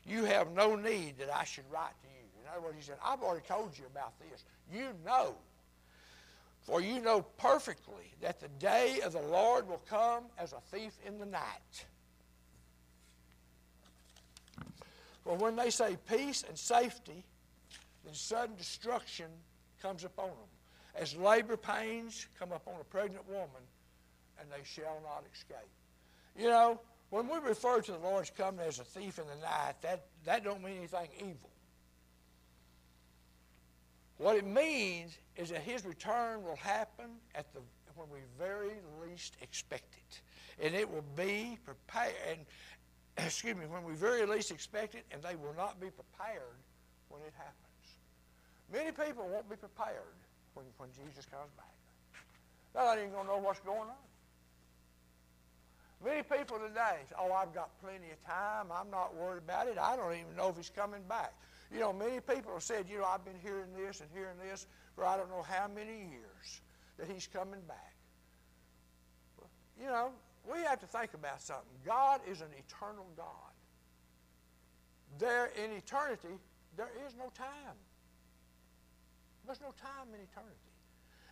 you 0.06 0.24
have 0.24 0.52
no 0.52 0.76
need 0.76 1.18
that 1.18 1.34
I 1.34 1.44
should 1.44 1.64
write 1.70 1.94
to 2.02 2.08
you. 2.08 2.26
In 2.42 2.50
other 2.50 2.60
words, 2.60 2.76
he 2.76 2.82
said, 2.82 2.98
I've 3.04 3.22
already 3.22 3.46
told 3.46 3.76
you 3.76 3.84
about 3.86 4.12
this. 4.18 4.44
You 4.72 4.88
know. 5.04 5.34
For 6.62 6.80
you 6.80 7.00
know 7.00 7.22
perfectly 7.22 8.12
that 8.20 8.40
the 8.40 8.48
day 8.48 9.00
of 9.04 9.12
the 9.12 9.22
Lord 9.22 9.68
will 9.68 9.82
come 9.88 10.24
as 10.36 10.52
a 10.52 10.60
thief 10.76 10.92
in 11.06 11.18
the 11.18 11.26
night. 11.26 11.86
For 15.22 15.36
when 15.36 15.54
they 15.54 15.70
say 15.70 15.96
peace 16.08 16.44
and 16.46 16.58
safety, 16.58 17.24
then 18.04 18.14
sudden 18.14 18.56
destruction 18.56 19.26
comes 19.80 20.04
upon 20.04 20.26
them, 20.26 20.48
as 20.94 21.16
labor 21.16 21.56
pains 21.56 22.26
come 22.38 22.52
upon 22.52 22.74
a 22.80 22.84
pregnant 22.84 23.28
woman, 23.28 23.62
and 24.40 24.48
they 24.50 24.64
shall 24.64 25.00
not 25.02 25.24
escape. 25.32 25.70
You 26.38 26.48
know, 26.48 26.80
when 27.10 27.28
we 27.28 27.38
refer 27.38 27.80
to 27.80 27.92
the 27.92 27.98
Lord's 27.98 28.30
coming 28.30 28.66
as 28.66 28.78
a 28.78 28.84
thief 28.84 29.18
in 29.18 29.26
the 29.26 29.46
night, 29.46 29.74
that, 29.82 30.06
that 30.24 30.44
don't 30.44 30.62
mean 30.62 30.78
anything 30.78 31.08
evil. 31.18 31.50
What 34.18 34.36
it 34.36 34.46
means 34.46 35.16
is 35.36 35.50
that 35.50 35.60
his 35.60 35.84
return 35.84 36.42
will 36.42 36.56
happen 36.56 37.06
at 37.34 37.52
the 37.52 37.60
when 37.96 38.08
we 38.10 38.20
very 38.38 38.76
least 39.02 39.36
expect 39.40 39.96
it. 39.96 40.20
And 40.64 40.74
it 40.74 40.88
will 40.88 41.04
be 41.16 41.58
prepared 41.64 42.14
and 42.30 42.40
excuse 43.26 43.56
me, 43.56 43.64
when 43.66 43.82
we 43.82 43.94
very 43.94 44.24
least 44.26 44.50
expect 44.50 44.94
it, 44.94 45.04
and 45.10 45.22
they 45.22 45.34
will 45.36 45.54
not 45.56 45.80
be 45.80 45.88
prepared 45.88 46.60
when 47.08 47.22
it 47.22 47.32
happens. 47.36 47.56
Many 48.72 48.92
people 48.92 49.26
won't 49.28 49.48
be 49.48 49.56
prepared 49.56 50.16
when, 50.54 50.66
when 50.76 50.90
Jesus 50.92 51.24
comes 51.24 51.50
back. 51.56 51.72
They're 52.74 52.84
not 52.84 52.98
even 52.98 53.10
going 53.10 53.26
to 53.26 53.32
know 53.32 53.38
what's 53.38 53.60
going 53.60 53.88
on. 53.88 54.04
Many 56.04 56.22
people 56.22 56.58
today 56.58 56.98
say, 57.08 57.14
oh, 57.18 57.32
I've 57.32 57.54
got 57.54 57.70
plenty 57.80 58.10
of 58.12 58.22
time. 58.24 58.66
I'm 58.70 58.90
not 58.90 59.16
worried 59.16 59.38
about 59.38 59.66
it. 59.66 59.78
I 59.78 59.96
don't 59.96 60.12
even 60.12 60.36
know 60.36 60.48
if 60.48 60.56
he's 60.56 60.70
coming 60.70 61.02
back. 61.08 61.32
You 61.72 61.80
know, 61.80 61.92
many 61.92 62.20
people 62.20 62.52
have 62.52 62.62
said, 62.62 62.86
you 62.88 62.98
know, 62.98 63.04
I've 63.04 63.24
been 63.24 63.38
hearing 63.42 63.72
this 63.76 64.00
and 64.00 64.08
hearing 64.12 64.36
this 64.50 64.66
for 64.94 65.04
I 65.04 65.16
don't 65.16 65.30
know 65.30 65.42
how 65.42 65.68
many 65.68 65.98
years 66.10 66.60
that 66.98 67.08
he's 67.08 67.26
coming 67.26 67.60
back. 67.66 67.94
You 69.80 69.86
know, 69.86 70.10
we 70.50 70.60
have 70.62 70.80
to 70.80 70.86
think 70.86 71.14
about 71.14 71.42
something. 71.42 71.64
God 71.84 72.20
is 72.30 72.40
an 72.40 72.48
eternal 72.56 73.06
God. 73.16 73.26
There 75.18 75.50
in 75.62 75.72
eternity, 75.72 76.38
there 76.76 76.90
is 77.06 77.14
no 77.18 77.30
time. 77.34 77.76
There's 79.44 79.60
no 79.60 79.72
time 79.80 80.08
in 80.14 80.20
eternity. 80.20 80.56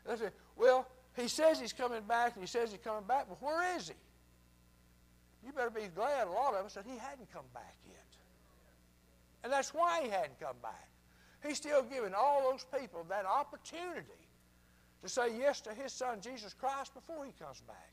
And 0.07 0.19
say, 0.19 0.29
well, 0.57 0.87
he 1.17 1.29
says 1.29 1.61
he's 1.61 1.73
coming 1.73 2.03
back 2.03 2.35
and 2.35 2.43
he 2.43 2.47
says 2.47 2.71
he's 2.71 2.81
coming 2.83 3.05
back, 3.07 3.27
but 3.29 3.43
where 3.43 3.77
is 3.77 3.89
he? 3.89 3.95
You 5.45 5.53
better 5.53 5.71
be 5.71 5.89
glad, 5.95 6.27
a 6.27 6.31
lot 6.31 6.55
of 6.55 6.67
us, 6.67 6.75
that 6.75 6.85
he 6.87 6.97
hadn't 6.97 7.33
come 7.33 7.45
back 7.53 7.77
yet. 7.87 8.05
And 9.43 9.53
that's 9.53 9.75
why 9.75 10.03
he 10.03 10.09
hadn't 10.09 10.41
come 10.41 10.57
back. 10.63 10.89
He's 11.47 11.59
still 11.59 11.83
giving 11.83 12.15
all 12.15 12.51
those 12.51 12.65
people 12.79 13.05
that 13.11 13.27
opportunity 13.27 14.25
to 15.03 15.09
say 15.09 15.39
yes 15.39 15.61
to 15.63 15.75
his 15.75 15.93
son, 15.93 16.21
Jesus 16.23 16.55
Christ, 16.55 16.95
before 16.95 17.27
he 17.27 17.33
comes 17.39 17.61
back. 17.61 17.93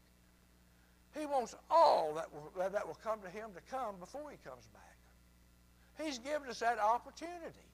He 1.17 1.25
wants 1.25 1.55
all 1.69 2.13
that 2.15 2.31
will, 2.33 2.69
that 2.69 2.87
will 2.87 2.97
come 3.03 3.19
to 3.21 3.29
him 3.29 3.49
to 3.53 3.61
come 3.69 3.95
before 3.99 4.31
he 4.31 4.37
comes 4.47 4.65
back. 4.67 6.05
He's 6.05 6.19
given 6.19 6.49
us 6.49 6.59
that 6.59 6.79
opportunity. 6.79 7.67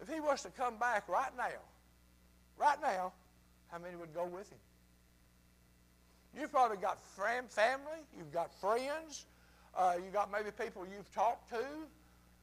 If 0.00 0.08
he 0.08 0.20
was 0.20 0.42
to 0.42 0.50
come 0.50 0.78
back 0.78 1.06
right 1.08 1.30
now, 1.36 1.60
right 2.56 2.80
now, 2.80 3.12
how 3.70 3.78
many 3.78 3.94
would 3.96 4.14
go 4.14 4.24
with 4.24 4.48
him? 4.50 4.58
You've 6.38 6.50
probably 6.50 6.78
got 6.78 6.98
fam- 7.00 7.48
family, 7.48 8.00
you've 8.16 8.32
got 8.32 8.52
friends, 8.60 9.26
uh, 9.76 9.94
you've 10.02 10.12
got 10.12 10.30
maybe 10.32 10.50
people 10.50 10.86
you've 10.86 11.12
talked 11.14 11.48
to, 11.50 11.64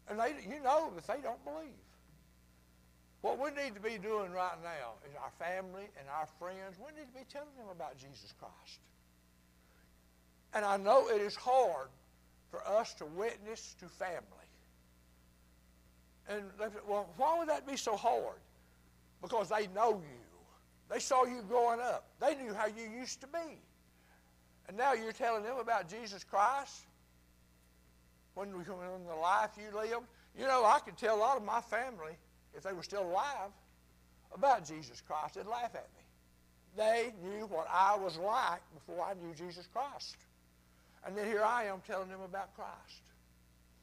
and 0.08 0.20
they, 0.20 0.36
you 0.48 0.62
know 0.62 0.92
that 0.96 1.08
they 1.08 1.22
don't 1.22 1.44
believe. 1.44 1.74
What 3.22 3.38
we 3.38 3.50
need 3.62 3.76
to 3.76 3.82
be 3.82 3.98
doing 3.98 4.32
right 4.32 4.58
now 4.64 4.94
is 5.06 5.16
our 5.22 5.32
family 5.38 5.90
and 6.00 6.08
our 6.10 6.28
friends, 6.40 6.78
we 6.80 6.88
need 7.00 7.08
to 7.08 7.14
be 7.14 7.26
telling 7.32 7.56
them 7.58 7.68
about 7.72 7.98
Jesus 7.98 8.34
Christ. 8.40 8.80
And 10.54 10.64
I 10.64 10.78
know 10.78 11.10
it 11.10 11.22
is 11.22 11.36
hard 11.36 11.90
for 12.50 12.66
us 12.68 12.94
to 12.96 13.06
witness 13.06 13.76
to 13.80 13.88
family. 13.88 14.24
And 16.28 16.44
well, 16.88 17.10
why 17.18 17.38
would 17.38 17.50
that 17.50 17.68
be 17.68 17.76
so 17.76 17.96
hard? 17.96 18.40
Because 19.22 19.50
they 19.50 19.68
know 19.76 19.96
you. 19.96 20.20
They 20.90 21.00
saw 21.00 21.26
you 21.26 21.44
growing 21.48 21.80
up. 21.80 22.06
They 22.20 22.36
knew 22.36 22.54
how 22.54 22.68
you 22.68 22.90
used 22.90 23.22
to 23.22 23.28
be. 23.28 23.60
And 24.70 24.78
now 24.78 24.94
you're 24.94 25.12
telling 25.12 25.42
them 25.42 25.58
about 25.58 25.90
Jesus 25.90 26.24
Christ 26.24 26.84
when, 28.36 28.52
we, 28.52 28.60
in 28.60 29.08
the 29.08 29.16
life 29.20 29.50
you 29.58 29.76
lived. 29.76 30.06
You 30.38 30.46
know, 30.46 30.64
I 30.64 30.78
could 30.78 30.96
tell 30.96 31.18
a 31.18 31.20
lot 31.20 31.38
of 31.38 31.44
my 31.44 31.60
family, 31.60 32.14
if 32.56 32.62
they 32.62 32.72
were 32.72 32.84
still 32.84 33.02
alive, 33.02 33.50
about 34.32 34.68
Jesus 34.68 35.02
Christ. 35.02 35.34
They'd 35.34 35.48
laugh 35.48 35.74
at 35.74 35.88
me. 35.96 36.04
They 36.78 37.12
knew 37.24 37.48
what 37.48 37.68
I 37.74 37.98
was 37.98 38.18
like 38.18 38.62
before 38.76 39.04
I 39.04 39.16
knew 39.16 39.34
Jesus 39.34 39.68
Christ. 39.74 40.18
And 41.04 41.18
then 41.18 41.26
here 41.26 41.44
I 41.44 41.64
am 41.64 41.82
telling 41.88 42.10
them 42.10 42.22
about 42.22 42.54
Christ. 42.56 43.02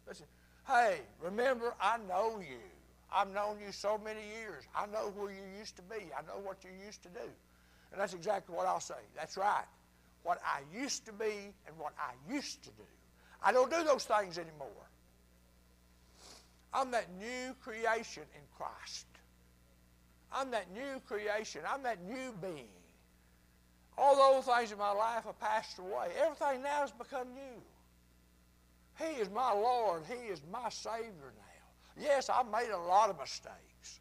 Listen, 0.07 0.27
hey, 0.69 1.01
remember, 1.21 1.75
I 1.81 1.99
know 2.09 2.39
you. 2.39 2.61
I've 3.13 3.35
known 3.35 3.57
you 3.59 3.73
so 3.73 3.99
many 4.05 4.21
years. 4.41 4.63
I 4.73 4.87
know 4.87 5.13
where 5.17 5.33
you 5.33 5.43
used 5.59 5.75
to 5.77 5.83
be. 5.83 5.97
I 6.17 6.23
know 6.29 6.39
what 6.45 6.59
you 6.63 6.71
used 6.87 7.03
to 7.03 7.09
do. 7.09 7.29
And 7.91 8.01
that's 8.01 8.15
exactly 8.15 8.55
what 8.55 8.69
I'll 8.69 8.79
say. 8.79 8.95
That's 9.17 9.37
right. 9.37 9.65
What 10.27 10.41
I 10.45 10.63
used 10.77 11.07
to 11.07 11.13
be 11.13 11.55
and 11.69 11.79
what 11.79 11.93
I 11.97 12.33
used 12.35 12.65
to 12.65 12.71
do. 12.71 12.83
I 13.41 13.53
don't 13.53 13.71
do 13.71 13.85
those 13.85 14.03
things 14.03 14.39
anymore. 14.39 14.91
I'm 16.75 16.91
that 16.91 17.07
new 17.17 17.55
creation 17.63 18.25
in 18.35 18.41
Christ. 18.57 19.07
I'm 20.33 20.51
that 20.51 20.67
new 20.73 21.01
creation. 21.07 21.61
I'm 21.73 21.85
that 21.85 22.03
new 22.03 22.35
being. 22.43 22.67
All 23.97 24.17
those 24.17 24.53
things 24.53 24.73
in 24.73 24.79
my 24.79 24.91
life 24.91 25.27
have 25.27 25.39
passed 25.39 25.79
away. 25.79 26.09
Everything 26.21 26.61
now 26.61 26.81
has 26.81 26.91
become 26.91 27.29
new. 27.33 27.63
He 28.99 29.21
is 29.21 29.31
my 29.31 29.53
Lord. 29.53 30.03
He 30.09 30.27
is 30.27 30.43
my 30.51 30.71
Savior 30.71 31.35
now. 31.37 32.03
Yes, 32.03 32.29
I've 32.29 32.51
made 32.51 32.71
a 32.75 32.79
lot 32.79 33.11
of 33.11 33.19
mistakes. 33.21 34.01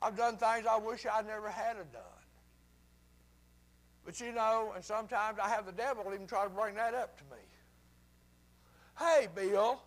I've 0.00 0.16
done 0.16 0.36
things 0.36 0.64
I 0.70 0.78
wish 0.78 1.06
I 1.12 1.22
never 1.22 1.50
had 1.50 1.74
done. 1.92 2.23
But 4.04 4.20
you 4.20 4.32
know, 4.32 4.72
and 4.74 4.84
sometimes 4.84 5.38
I 5.42 5.48
have 5.48 5.66
the 5.66 5.72
devil 5.72 6.04
even 6.12 6.26
try 6.26 6.44
to 6.44 6.50
bring 6.50 6.74
that 6.74 6.94
up 6.94 7.16
to 7.18 7.24
me. 7.24 7.40
Hey, 8.98 9.28
Bill, 9.34 9.80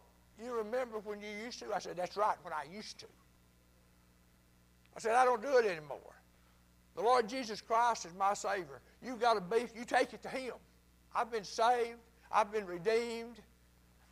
you 0.43 0.53
remember 0.53 0.99
when 0.99 1.21
you 1.21 1.29
used 1.45 1.59
to? 1.59 1.73
I 1.73 1.79
said, 1.79 1.97
That's 1.97 2.17
right, 2.17 2.35
when 2.41 2.53
I 2.53 2.63
used 2.73 2.99
to. 2.99 3.05
I 4.95 4.99
said, 4.99 5.13
I 5.13 5.25
don't 5.25 5.41
do 5.41 5.57
it 5.57 5.65
anymore. 5.65 5.99
The 6.95 7.03
Lord 7.03 7.29
Jesus 7.29 7.61
Christ 7.61 8.05
is 8.05 8.15
my 8.15 8.33
Savior. 8.33 8.81
You've 9.03 9.21
got 9.21 9.35
to 9.35 9.41
be, 9.41 9.67
you 9.77 9.85
take 9.85 10.13
it 10.13 10.23
to 10.23 10.29
Him. 10.29 10.53
I've 11.15 11.31
been 11.31 11.43
saved, 11.43 11.99
I've 12.31 12.51
been 12.51 12.65
redeemed, 12.65 13.39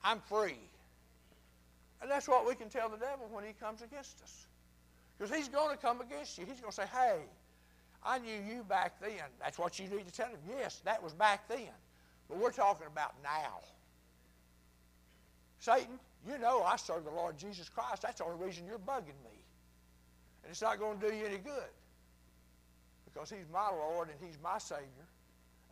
I'm 0.04 0.22
free. 0.22 0.60
And 2.02 2.12
that's 2.12 2.28
what 2.28 2.48
we 2.48 2.54
can 2.54 2.70
tell 2.70 2.90
the 2.90 2.98
devil 2.98 3.28
when 3.32 3.44
he 3.44 3.54
comes 3.54 3.82
against 3.82 4.22
us. 4.22 4.46
Because 5.18 5.36
he's 5.36 5.48
going 5.48 5.76
to 5.76 5.82
come 5.82 6.02
against 6.02 6.38
you. 6.38 6.46
He's 6.46 6.60
going 6.60 6.72
to 6.72 6.76
say, 6.76 6.86
hey, 6.94 7.22
I 8.06 8.20
knew 8.20 8.38
you 8.48 8.64
back 8.64 9.02
then. 9.02 9.24
That's 9.42 9.58
what 9.58 9.80
you 9.80 9.88
need 9.88 10.06
to 10.06 10.14
tell 10.14 10.28
him. 10.28 10.38
Yes, 10.48 10.82
that 10.86 11.02
was 11.02 11.14
back 11.14 11.48
then. 11.48 11.74
But 12.30 12.38
we're 12.38 12.52
talking 12.52 12.86
about 12.88 13.16
now. 13.24 13.60
Satan, 15.60 16.00
you 16.28 16.38
know 16.38 16.62
I 16.62 16.76
serve 16.76 17.04
the 17.04 17.12
Lord 17.12 17.38
Jesus 17.38 17.68
Christ. 17.68 18.04
That's 18.04 18.20
the 18.20 18.26
only 18.26 18.46
reason 18.46 18.66
you're 18.68 18.78
bugging 18.78 19.18
me. 19.24 19.36
And 20.44 20.52
it's 20.52 20.62
not 20.62 20.78
going 20.78 21.00
to 21.00 21.10
do 21.10 21.16
you 21.16 21.26
any 21.26 21.38
good. 21.38 21.74
Because 23.12 23.30
he's 23.32 23.48
my 23.52 23.70
Lord 23.70 24.10
and 24.10 24.18
he's 24.22 24.38
my 24.44 24.60
Savior. 24.60 24.86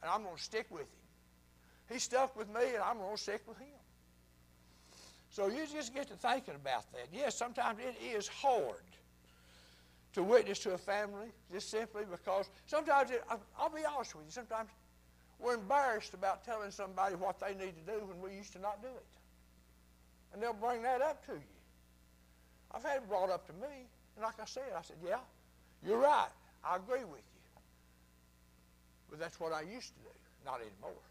And 0.02 0.12
I'm 0.12 0.24
going 0.24 0.36
to 0.36 0.42
stick 0.42 0.66
with 0.72 0.82
him. 0.82 1.92
He 1.92 2.00
stuck 2.00 2.36
with 2.36 2.48
me 2.50 2.74
and 2.74 2.84
I'm 2.84 2.98
going 2.98 3.16
to 3.16 3.22
stick 3.22 3.42
with 3.48 3.60
him. 3.60 3.68
So 5.30 5.48
you 5.48 5.66
just 5.72 5.94
get 5.94 6.08
to 6.08 6.16
thinking 6.16 6.56
about 6.56 6.92
that. 6.94 7.08
Yes, 7.12 7.36
sometimes 7.36 7.80
it 7.80 7.96
is 8.04 8.28
hard 8.28 8.84
to 10.13 10.24
witness 10.24 10.60
to 10.60 10.74
a 10.74 10.77
family 10.77 11.27
just 11.51 11.70
simply 11.70 12.03
because 12.10 12.50
sometimes, 12.65 13.12
it, 13.12 13.24
I'll 13.58 13.70
be 13.70 13.82
honest 13.86 14.15
with 14.15 14.25
you, 14.25 14.32
sometimes 14.32 14.70
we're 15.39 15.55
embarrassed 15.55 16.13
about 16.13 16.46
telling 16.46 16.72
somebody 16.72 17.15
what 17.15 17.39
they 17.39 17.53
need 17.53 17.74
to 17.75 17.91
do 17.91 18.05
when 18.05 18.22
we 18.22 18.38
used 18.38 18.53
to 18.53 18.60
not 18.60 18.82
do 18.82 18.88
it. 18.88 19.05
And 20.34 20.41
they'll 20.41 20.53
bring 20.53 20.82
that 20.84 21.01
up 21.01 21.25
to 21.25 21.34
you. 21.34 21.60
I've 22.72 22.84
had 22.84 22.98
it 22.98 23.10
brought 23.10 23.29
up 23.29 23.46
to 23.48 23.53
me, 23.53 23.88
and 24.15 24.24
like 24.24 24.39
I 24.41 24.46
said, 24.46 24.63
I 24.77 24.82
said, 24.82 24.98
yeah, 25.05 25.17
you're 25.86 26.00
right. 26.00 26.29
I 26.63 26.77
agree 26.77 27.03
with 27.03 27.22
you. 27.22 27.62
But 29.10 29.20
that's 29.20 29.39
what 29.39 29.51
I 29.51 29.62
used 29.62 29.93
to 29.93 30.00
do, 30.01 30.10
not 30.46 30.62
anymore. 30.62 31.01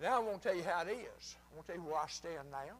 Now 0.00 0.18
I'm 0.18 0.24
going 0.24 0.38
to 0.38 0.42
tell 0.42 0.56
you 0.56 0.62
how 0.62 0.82
it 0.82 0.90
is. 0.90 1.36
I'm 1.50 1.56
going 1.56 1.62
to 1.62 1.66
tell 1.66 1.76
you 1.76 1.82
where 1.82 2.00
I 2.00 2.08
stand 2.08 2.50
now. 2.50 2.76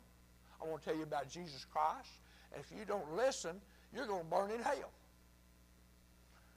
I 0.63 0.69
want 0.69 0.83
to 0.83 0.89
tell 0.89 0.97
you 0.97 1.03
about 1.03 1.29
Jesus 1.29 1.65
Christ. 1.65 2.11
And 2.53 2.63
if 2.63 2.71
you 2.77 2.85
don't 2.85 3.17
listen, 3.17 3.61
you're 3.95 4.07
going 4.07 4.25
to 4.25 4.31
burn 4.31 4.51
in 4.51 4.61
hell. 4.63 4.91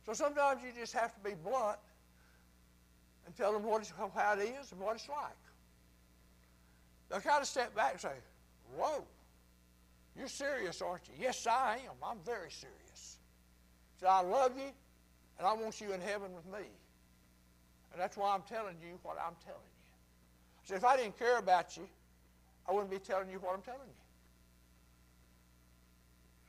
So 0.05 0.13
sometimes 0.13 0.61
you 0.63 0.69
just 0.77 0.93
have 0.93 1.13
to 1.13 1.19
be 1.21 1.35
blunt 1.35 1.77
and 3.25 3.35
tell 3.35 3.53
them 3.53 3.63
what 3.63 3.91
how 4.15 4.33
it 4.33 4.55
is 4.61 4.71
and 4.71 4.81
what 4.81 4.95
it's 4.95 5.07
like. 5.07 5.17
They'll 7.09 7.21
kind 7.21 7.41
of 7.41 7.47
step 7.47 7.75
back 7.75 7.93
and 7.93 8.01
say, 8.01 8.13
Whoa, 8.77 9.03
you're 10.17 10.27
serious, 10.27 10.81
aren't 10.81 11.07
you? 11.07 11.13
Yes, 11.19 11.45
I 11.47 11.79
am. 11.85 11.95
I'm 12.03 12.17
very 12.25 12.51
serious. 12.51 13.17
So 13.99 14.07
I 14.07 14.21
love 14.21 14.57
you, 14.57 14.71
and 15.37 15.47
I 15.47 15.53
want 15.53 15.79
you 15.79 15.93
in 15.93 16.01
heaven 16.01 16.33
with 16.33 16.45
me. 16.45 16.67
And 17.91 18.01
that's 18.01 18.17
why 18.17 18.33
I'm 18.33 18.41
telling 18.41 18.75
you 18.81 18.99
what 19.03 19.17
I'm 19.17 19.35
telling 19.45 19.59
you. 19.61 19.83
So 20.63 20.75
if 20.75 20.83
I 20.83 20.97
didn't 20.97 21.17
care 21.17 21.37
about 21.37 21.77
you, 21.77 21.87
I 22.67 22.73
wouldn't 22.73 22.91
be 22.91 22.99
telling 22.99 23.29
you 23.29 23.37
what 23.39 23.53
I'm 23.53 23.61
telling 23.61 23.87
you. 23.87 24.02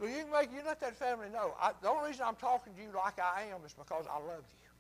You 0.06 0.25
make 0.32 0.52
you 0.52 0.61
let 0.66 0.80
that 0.80 0.96
family 0.96 1.28
know. 1.32 1.54
I, 1.61 1.73
the 1.80 1.88
only 1.88 2.08
reason 2.08 2.25
I'm 2.26 2.37
talking 2.37 2.75
to 2.75 2.80
you 2.80 2.88
like 2.94 3.18
I 3.18 3.44
am 3.54 3.64
is 3.64 3.75
because 3.75 4.06
I 4.11 4.16
love 4.16 4.44
you. 4.61 4.70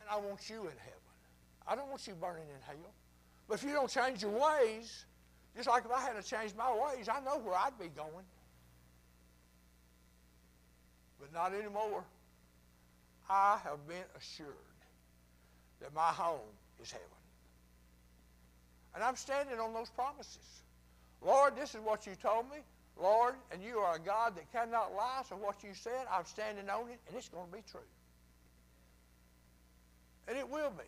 And 0.00 0.10
I 0.10 0.16
want 0.16 0.48
you 0.48 0.62
in 0.62 0.76
heaven. 0.78 1.00
I 1.66 1.76
don't 1.76 1.88
want 1.88 2.06
you 2.06 2.14
burning 2.14 2.48
in 2.48 2.60
hell. 2.66 2.92
But 3.48 3.54
if 3.54 3.64
you 3.64 3.72
don't 3.72 3.90
change 3.90 4.22
your 4.22 4.32
ways, 4.32 5.04
just 5.56 5.68
like 5.68 5.84
if 5.84 5.90
I 5.90 6.00
had 6.00 6.20
to 6.20 6.28
change 6.28 6.54
my 6.56 6.72
ways, 6.72 7.08
I 7.08 7.20
know 7.20 7.38
where 7.38 7.54
I'd 7.54 7.78
be 7.78 7.88
going. 7.88 8.24
But 11.20 11.32
not 11.34 11.52
anymore. 11.52 12.04
I 13.28 13.58
have 13.62 13.86
been 13.86 14.04
assured 14.16 14.48
that 15.80 15.94
my 15.94 16.08
home 16.08 16.38
is 16.82 16.90
heaven. 16.90 17.06
And 18.94 19.04
I'm 19.04 19.16
standing 19.16 19.60
on 19.60 19.72
those 19.72 19.90
promises. 19.90 20.62
Lord, 21.22 21.56
this 21.56 21.74
is 21.74 21.80
what 21.80 22.06
you 22.06 22.14
told 22.14 22.46
me. 22.50 22.58
Lord, 23.00 23.34
and 23.50 23.62
you 23.62 23.78
are 23.78 23.96
a 23.96 23.98
God 23.98 24.36
that 24.36 24.50
cannot 24.52 24.94
lie, 24.94 25.22
so 25.28 25.36
what 25.36 25.62
you 25.62 25.70
said, 25.74 26.06
I'm 26.12 26.24
standing 26.24 26.68
on 26.68 26.88
it, 26.90 27.00
and 27.08 27.16
it's 27.16 27.28
going 27.28 27.46
to 27.46 27.52
be 27.52 27.62
true. 27.70 27.80
And 30.28 30.36
it 30.36 30.48
will 30.48 30.70
be. 30.70 30.84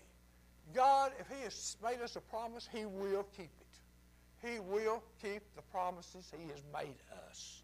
God, 0.75 1.13
if 1.19 1.27
He 1.29 1.43
has 1.45 1.77
made 1.83 2.01
us 2.01 2.17
a 2.17 2.21
promise, 2.21 2.69
He 2.73 2.85
will 2.85 3.27
keep 3.37 3.51
it. 3.61 4.47
He 4.49 4.59
will 4.59 5.03
keep 5.21 5.43
the 5.57 5.63
promises 5.71 6.33
He 6.37 6.49
has 6.49 6.63
made 6.73 6.97
us. 7.29 7.63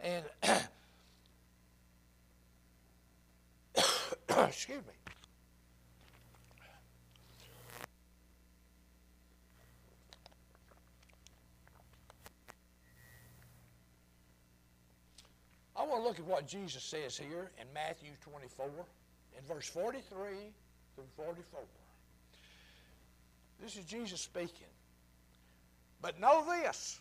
And, 0.00 0.24
excuse 4.48 4.82
me. 4.86 5.01
I 15.82 15.84
want 15.84 16.02
to 16.02 16.08
look 16.08 16.18
at 16.20 16.24
what 16.24 16.46
Jesus 16.46 16.84
says 16.84 17.18
here 17.18 17.50
in 17.60 17.66
Matthew 17.74 18.10
24, 18.20 18.66
in 19.36 19.44
verse 19.52 19.66
43 19.66 20.04
through 20.94 21.04
44. 21.16 21.60
This 23.60 23.76
is 23.76 23.84
Jesus 23.84 24.20
speaking. 24.20 24.68
But 26.00 26.20
know 26.20 26.44
this 26.46 27.00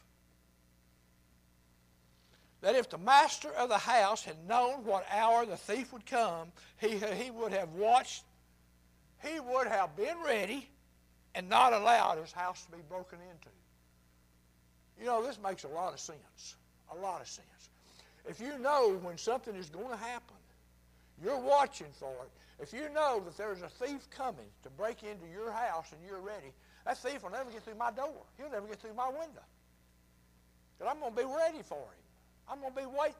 that 2.61 2.75
if 2.75 2.89
the 2.89 2.97
master 2.97 3.49
of 3.57 3.69
the 3.69 3.77
house 3.77 4.23
had 4.23 4.35
known 4.47 4.85
what 4.85 5.03
hour 5.11 5.45
the 5.47 5.57
thief 5.57 5.91
would 5.91 6.05
come, 6.05 6.51
he, 6.79 6.89
he 6.89 7.31
would 7.31 7.51
have 7.51 7.69
watched, 7.73 8.23
he 9.23 9.39
would 9.39 9.67
have 9.67 9.95
been 9.95 10.15
ready 10.23 10.69
and 11.33 11.49
not 11.49 11.73
allowed 11.73 12.19
his 12.19 12.31
house 12.31 12.63
to 12.65 12.71
be 12.71 12.83
broken 12.87 13.17
into. 13.31 13.49
You 14.99 15.05
know, 15.05 15.25
this 15.25 15.39
makes 15.43 15.63
a 15.63 15.67
lot 15.67 15.93
of 15.93 15.99
sense. 15.99 16.55
A 16.91 16.95
lot 16.95 17.21
of 17.21 17.27
sense. 17.27 17.69
If 18.27 18.39
you 18.39 18.57
know 18.59 18.99
when 19.01 19.17
something 19.17 19.55
is 19.55 19.69
going 19.69 19.89
to 19.89 19.97
happen, 19.97 20.35
you're 21.23 21.39
watching 21.39 21.87
for 21.93 22.13
it. 22.23 22.31
If 22.61 22.73
you 22.73 22.89
know 22.93 23.21
that 23.25 23.37
there's 23.37 23.61
a 23.61 23.69
thief 23.69 24.07
coming 24.09 24.45
to 24.63 24.69
break 24.69 25.03
into 25.03 25.25
your 25.31 25.51
house 25.51 25.91
and 25.91 26.01
you're 26.07 26.21
ready, 26.21 26.53
that 26.85 26.97
thief 26.97 27.23
will 27.23 27.31
never 27.31 27.49
get 27.51 27.63
through 27.63 27.75
my 27.75 27.91
door. 27.91 28.23
He'll 28.37 28.51
never 28.51 28.67
get 28.67 28.79
through 28.79 28.93
my 28.93 29.07
window. 29.07 29.41
But 30.79 30.87
I'm 30.87 30.99
going 30.99 31.13
to 31.13 31.17
be 31.17 31.25
ready 31.25 31.63
for 31.63 31.77
him. 31.77 32.01
I'm 32.49 32.59
going 32.59 32.73
to 32.73 32.79
be 32.79 32.85
waiting. 32.85 33.15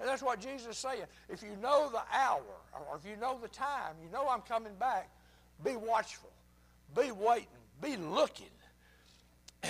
And 0.00 0.08
that's 0.08 0.22
what 0.22 0.40
Jesus 0.40 0.68
is 0.68 0.78
saying. 0.78 1.04
If 1.28 1.42
you 1.42 1.56
know 1.62 1.90
the 1.90 2.02
hour, 2.12 2.42
or 2.72 2.96
if 2.96 3.08
you 3.08 3.16
know 3.16 3.38
the 3.40 3.48
time, 3.48 3.94
you 4.02 4.10
know 4.10 4.28
I'm 4.28 4.40
coming 4.40 4.74
back, 4.78 5.08
be 5.64 5.76
watchful. 5.76 6.30
Be 6.96 7.12
waiting. 7.12 7.46
Be 7.80 7.96
looking. 7.96 8.46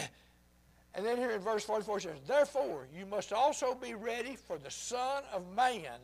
And 0.94 1.07
then 1.07 1.16
here 1.16 1.31
in 1.31 1.40
verse 1.40 1.64
44 1.64 1.96
it 1.98 2.02
says, 2.02 2.18
Therefore, 2.26 2.87
you 2.94 3.07
must 3.07 3.33
also 3.33 3.74
be 3.74 3.94
ready 3.94 4.37
for 4.37 4.59
the 4.59 4.70
Son 4.70 5.22
of 5.33 5.42
Man. 5.57 5.98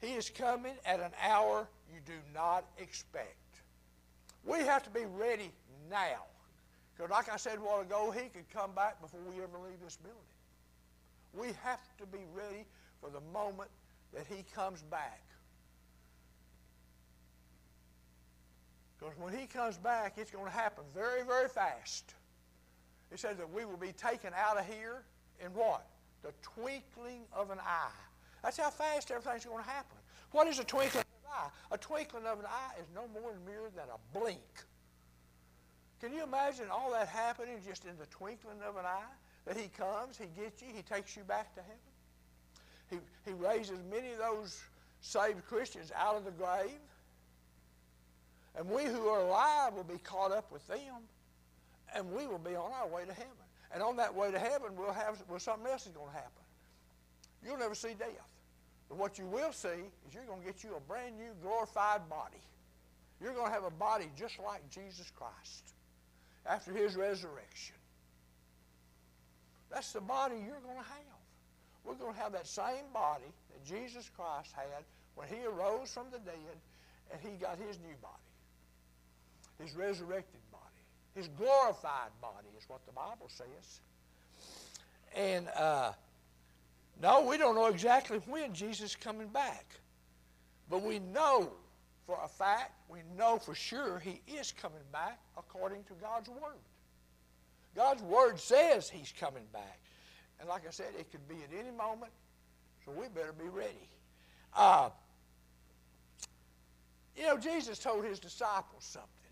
He 0.00 0.14
is 0.14 0.28
coming 0.28 0.74
at 0.84 1.00
an 1.00 1.12
hour 1.22 1.68
you 1.92 2.00
do 2.04 2.18
not 2.34 2.64
expect. 2.78 3.36
We 4.44 4.58
have 4.60 4.82
to 4.82 4.90
be 4.90 5.04
ready 5.06 5.52
now. 5.88 6.24
Because, 6.96 7.10
like 7.10 7.32
I 7.32 7.36
said 7.36 7.58
a 7.58 7.60
while 7.60 7.80
ago, 7.80 8.10
he 8.10 8.28
could 8.28 8.48
come 8.52 8.72
back 8.72 9.00
before 9.00 9.20
we 9.20 9.42
ever 9.42 9.58
leave 9.58 9.80
this 9.82 9.96
building. 9.96 10.20
We 11.32 11.48
have 11.62 11.80
to 11.98 12.06
be 12.06 12.24
ready 12.34 12.66
for 13.00 13.10
the 13.10 13.20
moment 13.32 13.70
that 14.12 14.26
he 14.28 14.44
comes 14.54 14.82
back. 14.82 15.22
Because 18.98 19.14
when 19.18 19.36
he 19.36 19.46
comes 19.46 19.76
back, 19.76 20.14
it's 20.16 20.30
going 20.30 20.44
to 20.44 20.50
happen 20.50 20.84
very, 20.94 21.24
very 21.24 21.48
fast. 21.48 22.14
He 23.10 23.16
says 23.16 23.36
that 23.36 23.50
we 23.50 23.64
will 23.64 23.76
be 23.76 23.92
taken 23.92 24.32
out 24.36 24.58
of 24.58 24.66
here 24.66 25.02
in 25.44 25.52
what? 25.54 25.86
The 26.22 26.32
twinkling 26.42 27.22
of 27.32 27.50
an 27.50 27.58
eye. 27.60 27.90
That's 28.42 28.56
how 28.56 28.70
fast 28.70 29.10
everything's 29.10 29.44
going 29.44 29.62
to 29.62 29.70
happen. 29.70 29.96
What 30.32 30.48
is 30.48 30.58
a 30.58 30.64
twinkling 30.64 31.02
of 31.02 31.30
an 31.30 31.30
eye? 31.32 31.74
A 31.74 31.78
twinkling 31.78 32.26
of 32.26 32.40
an 32.40 32.46
eye 32.46 32.72
is 32.80 32.86
no 32.94 33.08
more 33.20 33.32
mere 33.46 33.70
than 33.74 33.86
a 33.88 34.18
blink. 34.18 34.40
Can 36.00 36.12
you 36.12 36.22
imagine 36.22 36.66
all 36.70 36.90
that 36.92 37.08
happening 37.08 37.56
just 37.66 37.84
in 37.84 37.96
the 37.98 38.06
twinkling 38.06 38.58
of 38.66 38.76
an 38.76 38.84
eye? 38.84 39.12
That 39.46 39.56
he 39.56 39.68
comes, 39.68 40.18
he 40.18 40.26
gets 40.40 40.60
you, 40.60 40.68
he 40.74 40.82
takes 40.82 41.16
you 41.16 41.22
back 41.22 41.54
to 41.54 41.62
heaven. 41.62 41.78
He, 42.90 43.30
he 43.30 43.32
raises 43.34 43.78
many 43.90 44.12
of 44.12 44.18
those 44.18 44.62
saved 45.00 45.46
Christians 45.46 45.92
out 45.96 46.16
of 46.16 46.24
the 46.24 46.30
grave. 46.30 46.80
And 48.56 48.68
we 48.68 48.84
who 48.84 49.08
are 49.08 49.20
alive 49.20 49.74
will 49.74 49.84
be 49.84 49.98
caught 49.98 50.32
up 50.32 50.50
with 50.52 50.66
them 50.66 51.02
and 51.94 52.10
we 52.12 52.26
will 52.26 52.38
be 52.38 52.56
on 52.56 52.70
our 52.72 52.88
way 52.88 53.04
to 53.04 53.12
heaven. 53.12 53.30
And 53.72 53.82
on 53.82 53.96
that 53.96 54.14
way 54.14 54.30
to 54.30 54.38
heaven, 54.38 54.76
we'll 54.76 54.92
have 54.92 55.22
well, 55.28 55.38
something 55.38 55.66
else 55.70 55.86
is 55.86 55.92
going 55.92 56.08
to 56.08 56.14
happen. 56.14 56.42
You'll 57.44 57.58
never 57.58 57.74
see 57.74 57.94
death. 57.98 58.08
But 58.88 58.98
what 58.98 59.18
you 59.18 59.26
will 59.26 59.52
see 59.52 59.68
is 60.06 60.14
you're 60.14 60.24
going 60.24 60.40
to 60.40 60.46
get 60.46 60.62
you 60.62 60.76
a 60.76 60.80
brand 60.80 61.16
new 61.16 61.30
glorified 61.42 62.08
body. 62.08 62.42
You're 63.20 63.32
going 63.32 63.46
to 63.46 63.52
have 63.52 63.64
a 63.64 63.70
body 63.70 64.10
just 64.16 64.38
like 64.38 64.68
Jesus 64.70 65.10
Christ 65.16 65.74
after 66.46 66.72
his 66.72 66.94
resurrection. 66.94 67.76
That's 69.70 69.92
the 69.92 70.00
body 70.00 70.36
you're 70.36 70.60
going 70.60 70.76
to 70.78 70.88
have. 70.88 71.20
We're 71.84 71.94
going 71.94 72.14
to 72.14 72.20
have 72.20 72.32
that 72.32 72.46
same 72.46 72.86
body 72.92 73.32
that 73.50 73.64
Jesus 73.64 74.10
Christ 74.16 74.52
had 74.54 74.84
when 75.14 75.28
he 75.28 75.44
arose 75.44 75.92
from 75.92 76.06
the 76.12 76.18
dead 76.18 76.56
and 77.10 77.20
he 77.20 77.36
got 77.38 77.58
his 77.58 77.78
new 77.78 77.94
body, 78.00 78.14
his 79.62 79.74
resurrected 79.74 80.40
his 81.14 81.28
glorified 81.28 82.10
body 82.20 82.48
is 82.58 82.64
what 82.68 82.84
the 82.86 82.92
Bible 82.92 83.28
says. 83.28 83.80
And 85.14 85.48
uh, 85.56 85.92
no, 87.00 87.26
we 87.26 87.36
don't 87.36 87.54
know 87.54 87.66
exactly 87.66 88.18
when 88.26 88.52
Jesus 88.52 88.90
is 88.90 88.96
coming 88.96 89.28
back. 89.28 89.66
But 90.68 90.82
we 90.82 90.98
know 90.98 91.52
for 92.06 92.18
a 92.22 92.28
fact, 92.28 92.72
we 92.88 93.00
know 93.16 93.38
for 93.38 93.54
sure 93.54 93.98
he 93.98 94.20
is 94.26 94.52
coming 94.52 94.82
back 94.92 95.18
according 95.36 95.84
to 95.84 95.92
God's 95.94 96.28
Word. 96.28 96.60
God's 97.74 98.02
Word 98.02 98.38
says 98.38 98.88
he's 98.88 99.12
coming 99.18 99.44
back. 99.52 99.80
And 100.40 100.48
like 100.48 100.66
I 100.66 100.70
said, 100.70 100.88
it 100.98 101.10
could 101.10 101.26
be 101.28 101.36
at 101.36 101.58
any 101.58 101.70
moment, 101.70 102.12
so 102.84 102.92
we 102.92 103.08
better 103.08 103.32
be 103.32 103.48
ready. 103.48 103.88
Uh, 104.54 104.90
you 107.16 107.24
know, 107.24 107.38
Jesus 107.38 107.78
told 107.78 108.04
his 108.04 108.18
disciples 108.18 108.84
something. 108.84 109.23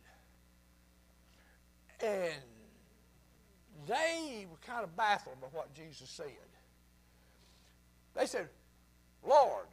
And 2.02 2.42
they 3.86 4.46
were 4.50 4.56
kind 4.66 4.84
of 4.84 4.96
baffled 4.96 5.40
by 5.40 5.46
what 5.48 5.72
Jesus 5.74 6.08
said. 6.10 6.26
They 8.14 8.26
said, 8.26 8.48
Lord, 9.26 9.66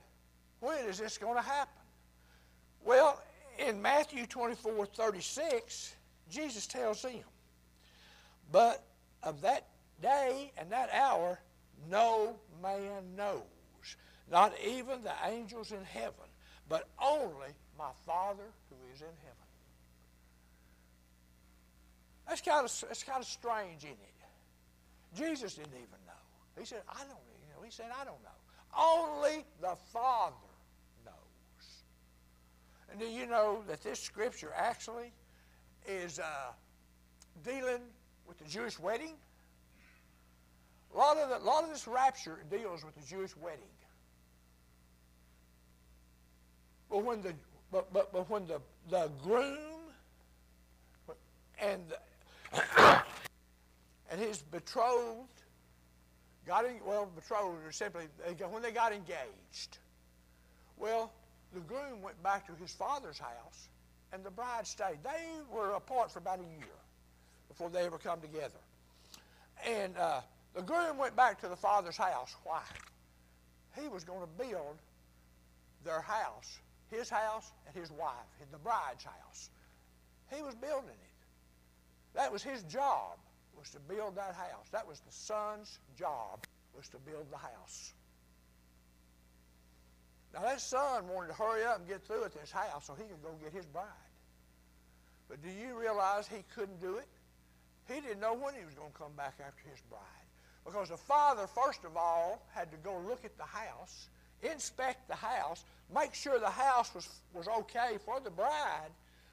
when 0.60 0.86
is 0.86 1.00
this 1.00 1.18
going 1.18 1.36
to 1.36 1.42
happen? 1.42 1.74
Well, 2.84 3.22
in 3.58 3.82
Matthew 3.82 4.26
24 4.26 4.86
36, 4.86 5.96
Jesus 6.30 6.68
tells 6.68 7.02
them, 7.02 7.24
But 8.52 8.84
of 9.24 9.42
that 9.42 9.68
day 10.02 10.52
and 10.58 10.72
that 10.72 10.90
hour 10.94 11.40
no 11.90 12.36
man 12.62 13.16
knows, 13.16 13.42
not 14.32 14.54
even 14.66 15.04
the 15.04 15.14
angels 15.26 15.72
in 15.72 15.84
heaven, 15.84 16.14
but 16.68 16.88
only 17.02 17.50
my 17.78 17.90
Father 18.06 18.44
who 18.70 18.76
is 18.94 19.02
in 19.02 19.08
heaven. 19.24 19.39
That's 22.30 22.42
kind 22.42 22.64
of, 22.64 22.84
that's 22.88 23.04
kind 23.04 23.20
of 23.20 23.28
strange, 23.28 23.80
isn't 23.80 23.92
it? 23.92 25.18
Jesus 25.18 25.56
didn't 25.56 25.74
even 25.74 26.00
know. 26.06 26.60
He 26.60 26.66
said, 26.66 26.84
I 26.88 27.00
don't 27.00 27.10
you 27.10 27.56
know. 27.56 27.64
He 27.66 27.72
said, 27.72 27.88
I 28.00 28.06
don't 28.06 28.22
know. 28.22 28.30
Only 28.78 29.46
the 29.60 29.76
Father 29.92 30.36
knows. 31.04 31.84
And 32.92 33.00
do 33.00 33.08
you 33.08 33.26
know 33.26 33.64
that 33.68 33.82
this 33.82 34.00
scripture 34.00 34.52
actually 34.56 35.12
is 35.88 36.20
uh, 36.20 36.52
dealing 37.44 37.82
with 38.28 38.38
the 38.38 38.46
Jewish 38.48 38.78
wedding? 38.78 39.16
A 40.94 40.98
lot 40.98 41.18
of, 41.18 41.30
the, 41.30 41.40
lot 41.44 41.64
of 41.64 41.72
this 41.72 41.88
rapture 41.88 42.44
deals 42.52 42.86
with 42.86 42.96
the 42.96 43.08
Jewish 43.08 43.36
wedding. 43.38 43.64
But 46.92 47.04
when 47.04 47.24
the, 47.24 47.34
but, 47.72 47.92
but, 47.92 48.14
but 48.14 48.30
when 48.30 48.46
the, 48.46 48.60
the 48.90 49.10
groom 49.24 49.58
and, 51.60 51.82
the, 51.90 51.98
his 54.40 54.62
betrothed 54.62 55.44
got 56.46 56.66
in, 56.66 56.76
well, 56.86 57.10
betrothed 57.16 57.66
or 57.66 57.72
simply 57.72 58.06
they 58.26 58.34
got, 58.34 58.52
when 58.52 58.62
they 58.62 58.72
got 58.72 58.94
engaged, 58.94 59.78
well, 60.78 61.12
the 61.54 61.60
groom 61.62 62.02
went 62.02 62.22
back 62.24 62.48
to 62.48 62.54
his 62.62 62.72
father's 62.72 63.20
house 63.20 63.70
and 64.14 64.24
the 64.24 64.32
bride 64.32 64.66
stayed. 64.66 64.98
They 65.04 65.26
were 65.52 65.72
apart 65.72 66.12
for 66.12 66.20
about 66.20 66.40
a 66.40 66.44
year 66.44 66.78
before 67.48 67.70
they 67.70 67.86
ever 67.86 67.98
come 67.98 68.22
together. 68.22 68.60
And 69.68 69.98
uh, 69.98 70.22
the 70.56 70.62
groom 70.62 70.98
went 70.98 71.16
back 71.16 71.42
to 71.42 71.48
the 71.48 71.56
father's 71.56 71.98
house. 71.98 72.36
Why? 72.44 72.62
He 73.80 73.88
was 73.88 74.04
going 74.04 74.22
to 74.22 74.44
build 74.44 74.78
their 75.84 76.02
house, 76.02 76.60
his 76.92 77.10
house 77.10 77.52
and 77.68 77.76
his 77.76 77.92
wife, 77.92 78.14
the 78.52 78.58
bride's 78.58 79.04
house. 79.04 79.50
He 80.34 80.42
was 80.42 80.56
building 80.56 80.90
it. 80.90 82.16
That 82.16 82.32
was 82.32 82.42
his 82.42 82.64
job, 82.64 83.18
was 83.60 83.70
to 83.72 83.80
build 83.80 84.16
that 84.16 84.36
house. 84.36 84.70
That 84.72 84.88
was 84.88 85.02
the 85.02 85.12
son's 85.12 85.80
job, 85.98 86.46
was 86.76 86.88
to 86.90 86.98
build 86.98 87.26
the 87.30 87.38
house. 87.38 87.94
Now 90.34 90.42
that 90.42 90.62
son 90.62 91.08
wanted 91.08 91.30
to 91.30 91.34
hurry 91.34 91.66
up 91.66 91.80
and 91.80 91.88
get 91.88 92.04
through 92.04 92.24
at 92.24 92.34
this 92.34 92.52
house 92.52 92.86
so 92.86 92.94
he 92.94 93.04
could 93.04 93.22
go 93.22 93.32
get 93.44 93.52
his 93.52 93.66
bride. 93.66 93.86
But 95.28 95.42
do 95.44 95.50
you 95.50 95.80
realize 95.80 96.28
he 96.28 96.44
couldn't 96.56 96.80
do 96.82 96.96
it? 96.96 97.08
He 97.88 98.00
didn't 98.02 98.20
know 98.20 98.34
when 98.34 98.54
he 98.54 98.64
was 98.64 98.74
going 98.76 98.92
to 98.92 98.98
come 98.98 99.14
back 99.18 99.36
after 99.46 99.70
his 99.70 99.82
bride. 99.90 100.02
Because 100.66 100.90
the 100.90 100.98
father, 100.98 101.48
first 101.48 101.84
of 101.84 101.98
all, 101.98 102.44
had 102.54 102.72
to 102.72 102.78
go 102.78 103.00
look 103.08 103.26
at 103.26 103.36
the 103.38 103.44
house, 103.44 104.10
inspect 104.44 105.08
the 105.08 105.16
house, 105.16 105.64
make 105.94 106.14
sure 106.14 106.40
the 106.40 106.50
house 106.50 106.94
was, 106.94 107.10
was 107.34 107.48
okay 107.48 107.98
for 108.06 108.20
the 108.20 108.30
bride 108.30 108.92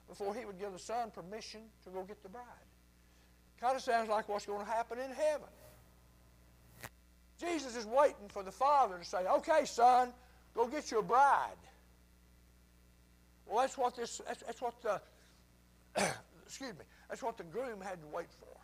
before 0.09 0.35
he 0.35 0.45
would 0.45 0.59
give 0.59 0.73
the 0.73 0.79
son 0.79 1.11
permission 1.11 1.61
to 1.85 1.91
go 1.91 2.03
get 2.05 2.23
the 2.23 2.29
bride. 2.29 2.66
Kind 3.61 3.77
of 3.77 3.83
sounds 3.83 4.09
like 4.09 4.29
what's 4.29 4.47
going 4.47 4.65
to 4.65 4.71
happen 4.71 4.99
in 4.99 5.11
heaven. 5.11 5.49
Jesus 7.41 7.77
is 7.77 7.87
waiting 7.87 8.29
for 8.29 8.43
the 8.43 8.53
father 8.53 8.99
to 8.99 9.05
say, 9.05 9.27
okay, 9.27 9.65
son, 9.65 10.13
go 10.55 10.67
get 10.67 10.91
your 10.91 11.03
bride. 11.03 11.51
Well, 13.47 13.61
that's 13.61 13.79
what 13.79 13.97
this, 13.97 14.21
that's, 14.27 14.43
that's 14.43 14.61
what 14.61 14.75
the, 14.83 15.01
excuse 16.45 16.73
me, 16.73 16.85
that's 17.09 17.23
what 17.23 17.37
the 17.37 17.45
groom 17.45 17.81
had 17.81 18.01
to 18.01 18.07
wait 18.13 18.27
for, 18.41 18.59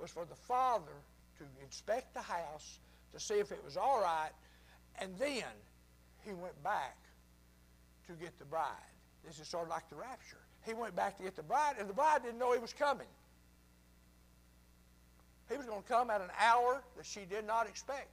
was 0.00 0.10
for 0.10 0.24
the 0.24 0.34
father 0.34 0.92
to 1.38 1.44
inspect 1.62 2.14
the 2.14 2.22
house 2.22 2.78
to 3.12 3.20
see 3.20 3.34
if 3.34 3.52
it 3.52 3.62
was 3.64 3.76
all 3.76 4.00
right, 4.00 4.30
and 5.00 5.10
then 5.18 5.44
he 6.24 6.32
went 6.32 6.60
back 6.62 6.96
to 8.06 8.12
get 8.14 8.38
the 8.38 8.44
bride. 8.44 8.70
This 9.24 9.38
is 9.38 9.48
sort 9.48 9.64
of 9.64 9.70
like 9.70 9.88
the 9.90 9.96
rapture. 9.96 10.40
He 10.64 10.74
went 10.74 10.96
back 10.96 11.16
to 11.18 11.22
get 11.22 11.36
the 11.36 11.42
bride, 11.42 11.74
and 11.78 11.88
the 11.88 11.94
bride 11.94 12.22
didn't 12.22 12.38
know 12.38 12.52
he 12.52 12.58
was 12.58 12.72
coming. 12.72 13.06
He 15.50 15.56
was 15.56 15.66
going 15.66 15.82
to 15.82 15.88
come 15.88 16.10
at 16.10 16.20
an 16.20 16.30
hour 16.40 16.82
that 16.96 17.06
she 17.06 17.20
did 17.20 17.46
not 17.46 17.68
expect. 17.68 18.10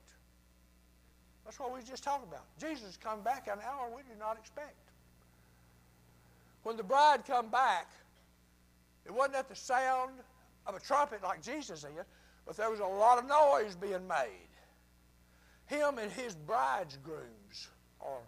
That's 1.45 1.59
what 1.59 1.73
we 1.73 1.81
just 1.81 2.03
talked 2.03 2.27
about. 2.27 2.45
Jesus 2.59 2.97
come 3.01 3.21
back 3.21 3.47
at 3.47 3.57
an 3.57 3.63
hour 3.65 3.89
we 3.95 4.03
did 4.03 4.19
not 4.19 4.37
expect. 4.37 4.77
When 6.63 6.77
the 6.77 6.83
bride 6.83 7.25
come 7.25 7.49
back, 7.49 7.89
it 9.05 9.13
wasn't 9.13 9.35
at 9.35 9.49
the 9.49 9.55
sound 9.55 10.13
of 10.65 10.75
a 10.75 10.79
trumpet 10.79 11.21
like 11.23 11.41
Jesus 11.41 11.81
did. 11.81 11.91
But 12.45 12.57
there 12.57 12.69
was 12.69 12.79
a 12.79 12.85
lot 12.85 13.17
of 13.17 13.27
noise 13.27 13.75
being 13.75 14.07
made. 14.07 14.49
Him 15.65 15.97
and 15.97 16.11
his 16.11 16.35
bridegrooms 16.35 17.69
are, 18.01 18.19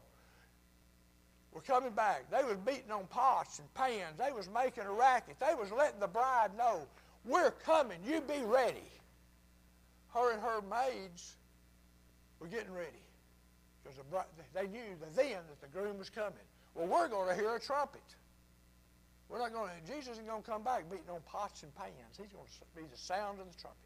were 1.53 1.61
coming 1.61 1.91
back. 1.91 2.29
They 2.31 2.43
was 2.43 2.57
beating 2.65 2.91
on 2.91 3.05
pots 3.07 3.59
and 3.59 3.73
pans. 3.73 4.17
They 4.17 4.31
was 4.31 4.49
making 4.49 4.83
a 4.83 4.91
racket. 4.91 5.35
They 5.39 5.53
was 5.53 5.71
letting 5.71 5.99
the 5.99 6.07
bride 6.07 6.55
know, 6.57 6.81
we're 7.25 7.51
coming. 7.51 7.99
You 8.05 8.21
be 8.21 8.43
ready. 8.43 8.87
Her 10.13 10.31
and 10.31 10.41
her 10.41 10.61
maids 10.61 11.35
were 12.39 12.47
getting 12.47 12.73
ready. 12.73 12.91
Because 13.83 13.99
they 14.53 14.67
knew 14.67 14.83
then 15.15 15.37
that 15.49 15.61
the 15.61 15.67
groom 15.67 15.97
was 15.97 16.09
coming. 16.09 16.33
Well, 16.73 16.87
we're 16.87 17.07
going 17.07 17.29
to 17.29 17.35
hear 17.35 17.55
a 17.55 17.59
trumpet. 17.59 18.01
We're 19.29 19.39
not 19.39 19.53
going 19.53 19.69
to, 19.69 19.91
Jesus 19.91 20.13
isn't 20.13 20.27
going 20.27 20.43
to 20.43 20.49
come 20.49 20.63
back 20.63 20.89
beating 20.89 21.09
on 21.09 21.19
pots 21.25 21.63
and 21.63 21.73
pans. 21.75 21.91
He's 22.17 22.31
going 22.31 22.45
to 22.45 22.81
be 22.81 22.87
the 22.91 22.97
sound 22.97 23.39
of 23.39 23.47
the 23.47 23.59
trumpet. 23.59 23.79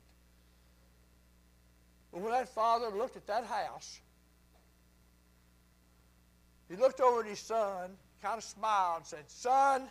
But 2.11 2.21
when 2.21 2.31
that 2.31 2.49
father 2.49 2.89
looked 2.95 3.15
at 3.15 3.27
that 3.27 3.45
house, 3.45 3.99
he 6.69 6.75
looked 6.75 6.99
over 6.99 7.21
at 7.21 7.27
his 7.27 7.39
son, 7.39 7.91
kind 8.21 8.37
of 8.37 8.43
smiled, 8.43 8.97
and 8.97 9.05
said, 9.05 9.23
Son, 9.27 9.83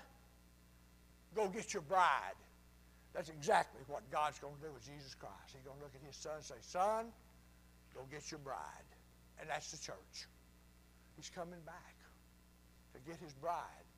go 1.35 1.49
get 1.49 1.73
your 1.73 1.83
bride. 1.83 2.35
That's 3.15 3.29
exactly 3.31 3.81
what 3.87 4.09
God's 4.11 4.39
going 4.39 4.55
to 4.57 4.63
do 4.69 4.73
with 4.73 4.85
Jesus 4.85 5.15
Christ. 5.15 5.55
He's 5.55 5.65
going 5.65 5.77
to 5.79 5.83
look 5.83 5.95
at 5.95 6.07
his 6.07 6.17
son 6.17 6.37
and 6.37 6.45
say, 6.45 6.61
Son, 6.61 7.07
go 7.95 8.03
get 8.11 8.31
your 8.31 8.41
bride. 8.41 8.89
And 9.41 9.49
that's 9.49 9.71
the 9.71 9.79
church. 9.79 10.29
He's 11.17 11.31
coming 11.31 11.61
back 11.67 11.97
to 12.95 13.01
get 13.11 13.19
his 13.21 13.33
bride 13.35 13.89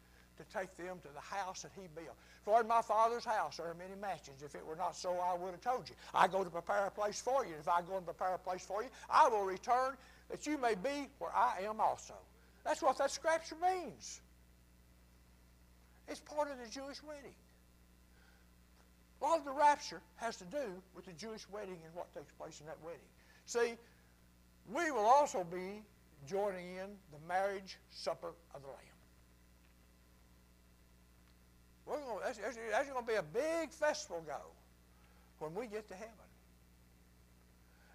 to 0.41 0.59
take 0.59 0.75
them 0.77 0.99
to 1.03 1.09
the 1.13 1.21
house 1.21 1.63
that 1.63 1.73
he 1.77 1.87
built. 1.95 2.17
For 2.45 2.61
in 2.61 2.67
my 2.67 2.81
Father's 2.81 3.25
house 3.25 3.59
there 3.59 3.67
are 3.67 3.75
many 3.75 3.95
mansions. 4.01 4.43
If 4.43 4.55
it 4.55 4.65
were 4.67 4.77
not 4.77 4.97
so, 4.97 5.13
I 5.19 5.37
would 5.37 5.53
have 5.53 5.61
told 5.61 5.89
you. 5.89 5.95
I 6.15 6.29
go 6.29 6.43
to 6.43 6.51
prepare 6.51 6.87
a 6.87 6.91
place 6.91 7.21
for 7.21 7.45
you. 7.45 7.55
If 7.59 7.69
I 7.69 7.83
go 7.83 7.97
and 7.97 8.05
prepare 8.07 8.35
a 8.35 8.39
place 8.39 8.65
for 8.65 8.83
you, 8.83 8.89
I 9.11 9.29
will 9.29 9.45
return 9.45 9.97
that 10.31 10.47
you 10.47 10.57
may 10.57 10.75
be 10.75 11.09
where 11.19 11.35
I 11.35 11.63
am 11.65 11.81
also. 11.81 12.15
That's 12.65 12.83
what 12.83 12.99
that 12.99 13.11
scripture 13.11 13.57
means. 13.61 14.21
It's 16.09 16.21
part 16.21 16.51
of 16.51 16.59
the 16.59 16.71
Jewish 16.71 17.03
wedding. 17.03 17.35
A 19.21 19.25
lot 19.25 19.39
of 19.39 19.45
the 19.45 19.53
rapture 19.53 20.01
has 20.17 20.37
to 20.37 20.45
do 20.45 20.83
with 20.95 21.05
the 21.05 21.13
Jewish 21.13 21.49
wedding 21.51 21.79
and 21.85 21.95
what 21.95 22.13
takes 22.15 22.33
place 22.33 22.61
in 22.61 22.67
that 22.67 22.79
wedding. 22.83 23.01
See, 23.45 23.77
we 24.73 24.91
will 24.91 25.07
also 25.07 25.45
be 25.45 25.83
joining 26.27 26.77
in 26.77 26.91
the 27.13 27.19
marriage 27.29 27.79
supper 27.91 28.33
of 28.55 28.63
the 28.63 28.69
Lamb. 28.69 28.77
We're 31.87 31.99
going, 31.99 32.21
that's, 32.25 32.39
that's, 32.39 32.57
that's 32.71 32.89
going 32.89 33.05
to 33.05 33.11
be 33.11 33.17
a 33.17 33.23
big 33.23 33.71
festival 33.71 34.23
go 34.27 34.41
when 35.39 35.55
we 35.55 35.67
get 35.67 35.89
to 35.89 35.95
heaven. 35.95 36.15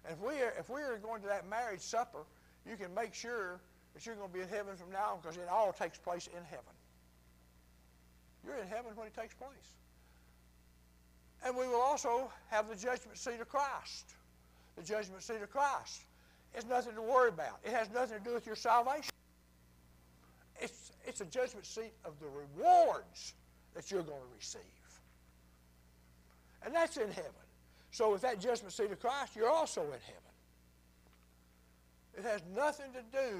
And 0.04 0.16
if 0.16 0.22
we 0.22 0.42
are, 0.42 0.52
if 0.58 0.68
we 0.68 0.82
are 0.82 0.98
going 0.98 1.22
to 1.22 1.28
that 1.28 1.48
marriage 1.48 1.80
supper, 1.80 2.24
you 2.68 2.76
can 2.76 2.94
make 2.94 3.14
sure 3.14 3.58
that 3.94 4.04
you're 4.04 4.14
going 4.14 4.28
to 4.28 4.34
be 4.34 4.42
in 4.42 4.48
heaven 4.48 4.76
from 4.76 4.92
now 4.92 5.12
on 5.12 5.18
because 5.22 5.36
it 5.36 5.48
all 5.50 5.72
takes 5.72 5.98
place 5.98 6.26
in 6.26 6.44
heaven. 6.44 6.74
You're 8.44 8.58
in 8.58 8.68
heaven 8.68 8.92
when 8.94 9.06
it 9.06 9.14
takes 9.14 9.34
place. 9.34 9.72
We 11.56 11.66
will 11.66 11.80
also 11.80 12.30
have 12.48 12.68
the 12.68 12.76
judgment 12.76 13.16
seat 13.16 13.40
of 13.40 13.48
Christ. 13.48 14.14
The 14.76 14.82
judgment 14.82 15.22
seat 15.22 15.40
of 15.42 15.50
Christ. 15.50 16.02
It's 16.54 16.66
nothing 16.66 16.94
to 16.94 17.02
worry 17.02 17.30
about. 17.30 17.60
It 17.64 17.72
has 17.72 17.88
nothing 17.92 18.18
to 18.18 18.24
do 18.24 18.34
with 18.34 18.46
your 18.46 18.56
salvation. 18.56 19.10
It's, 20.60 20.92
it's 21.06 21.20
a 21.20 21.24
judgment 21.24 21.64
seat 21.64 21.92
of 22.04 22.12
the 22.20 22.26
rewards 22.26 23.34
that 23.74 23.90
you're 23.90 24.02
going 24.02 24.20
to 24.20 24.36
receive. 24.36 24.60
And 26.64 26.74
that's 26.74 26.96
in 26.96 27.08
heaven. 27.08 27.32
So 27.90 28.12
with 28.12 28.22
that 28.22 28.40
judgment 28.40 28.72
seat 28.72 28.90
of 28.90 29.00
Christ, 29.00 29.34
you're 29.34 29.50
also 29.50 29.82
in 29.82 29.88
heaven. 29.88 30.22
It 32.18 32.24
has 32.24 32.42
nothing 32.54 32.92
to 32.92 33.18
do 33.18 33.36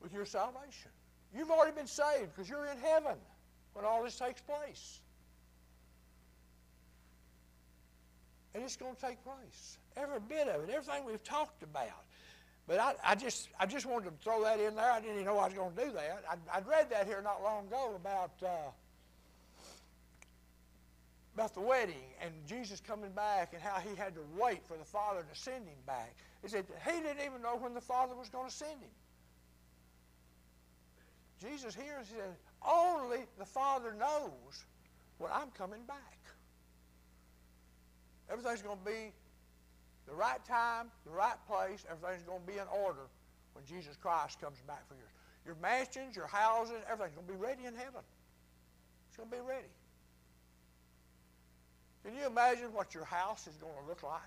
with 0.00 0.12
your 0.12 0.24
salvation. 0.24 0.90
You've 1.34 1.50
already 1.50 1.74
been 1.74 1.86
saved 1.86 2.34
because 2.34 2.48
you're 2.48 2.66
in 2.66 2.78
heaven 2.78 3.16
when 3.72 3.84
all 3.84 4.04
this 4.04 4.18
takes 4.18 4.40
place. 4.40 5.00
And 8.56 8.64
it's 8.64 8.76
going 8.76 8.94
to 8.94 9.00
take 9.02 9.22
place. 9.22 9.76
Every 9.98 10.18
bit 10.18 10.48
of 10.48 10.66
it, 10.66 10.70
everything 10.70 11.04
we've 11.04 11.22
talked 11.22 11.62
about. 11.62 12.06
But 12.66 12.78
I, 12.78 12.94
I, 13.04 13.14
just 13.14 13.50
I 13.60 13.66
just 13.66 13.84
wanted 13.84 14.06
to 14.06 14.24
throw 14.24 14.42
that 14.44 14.58
in 14.58 14.74
there. 14.74 14.90
I 14.90 14.98
didn't 14.98 15.16
even 15.16 15.26
know 15.26 15.36
I 15.36 15.44
was 15.44 15.52
going 15.52 15.76
to 15.76 15.84
do 15.84 15.92
that. 15.92 16.24
I, 16.50 16.58
would 16.58 16.66
read 16.66 16.88
that 16.88 17.06
here 17.06 17.20
not 17.20 17.42
long 17.42 17.66
ago 17.66 17.92
about 17.94 18.32
uh, 18.42 18.70
about 21.34 21.52
the 21.52 21.60
wedding 21.60 22.14
and 22.22 22.32
Jesus 22.48 22.80
coming 22.80 23.10
back 23.10 23.52
and 23.52 23.60
how 23.60 23.78
he 23.78 23.94
had 23.94 24.14
to 24.14 24.22
wait 24.40 24.66
for 24.66 24.78
the 24.78 24.86
Father 24.86 25.20
to 25.20 25.38
send 25.38 25.66
him 25.66 25.76
back. 25.86 26.14
He 26.42 26.48
said 26.48 26.64
he 26.82 26.92
didn't 27.02 27.20
even 27.26 27.42
know 27.42 27.56
when 27.56 27.74
the 27.74 27.80
Father 27.82 28.14
was 28.16 28.30
going 28.30 28.48
to 28.48 28.54
send 28.54 28.80
him. 28.80 28.88
Jesus 31.42 31.74
here 31.74 32.00
said, 32.08 32.36
only 32.66 33.18
the 33.38 33.44
Father 33.44 33.92
knows 33.92 34.64
when 35.18 35.30
I'm 35.30 35.50
coming 35.50 35.82
back. 35.86 36.25
Everything's 38.30 38.62
going 38.62 38.78
to 38.78 38.84
be 38.84 39.12
the 40.06 40.14
right 40.14 40.44
time, 40.44 40.86
the 41.04 41.12
right 41.12 41.36
place. 41.46 41.84
Everything's 41.90 42.24
going 42.24 42.40
to 42.40 42.46
be 42.46 42.58
in 42.58 42.66
order 42.84 43.06
when 43.54 43.64
Jesus 43.64 43.96
Christ 43.96 44.40
comes 44.40 44.58
back 44.66 44.86
for 44.88 44.94
you. 44.94 45.06
Your 45.44 45.56
mansions, 45.62 46.16
your 46.16 46.26
houses, 46.26 46.82
everything's 46.90 47.14
going 47.14 47.26
to 47.26 47.32
be 47.32 47.38
ready 47.38 47.64
in 47.64 47.74
heaven. 47.74 48.02
It's 49.08 49.16
going 49.16 49.30
to 49.30 49.36
be 49.36 49.42
ready. 49.42 49.70
Can 52.04 52.14
you 52.14 52.26
imagine 52.26 52.72
what 52.72 52.94
your 52.94 53.04
house 53.04 53.46
is 53.46 53.56
going 53.56 53.72
to 53.82 53.88
look 53.88 54.02
like? 54.02 54.20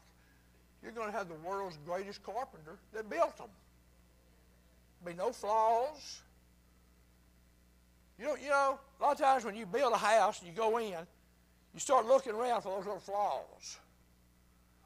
You're 0.81 0.91
going 0.91 1.11
to 1.11 1.17
have 1.17 1.27
the 1.27 1.35
world's 1.35 1.77
greatest 1.85 2.23
carpenter 2.23 2.77
that 2.93 3.09
built 3.09 3.37
them. 3.37 3.49
Be 5.05 5.13
no 5.13 5.31
flaws. 5.31 6.21
You 8.17 8.25
know, 8.25 8.35
you 8.35 8.49
know, 8.49 8.79
a 8.99 9.03
lot 9.03 9.13
of 9.13 9.17
times 9.17 9.45
when 9.45 9.55
you 9.55 9.65
build 9.65 9.93
a 9.93 9.97
house 9.97 10.39
and 10.39 10.47
you 10.49 10.53
go 10.53 10.77
in, 10.77 10.93
you 11.73 11.79
start 11.79 12.05
looking 12.05 12.33
around 12.33 12.63
for 12.63 12.75
those 12.75 12.85
little 12.85 12.99
flaws. 12.99 13.77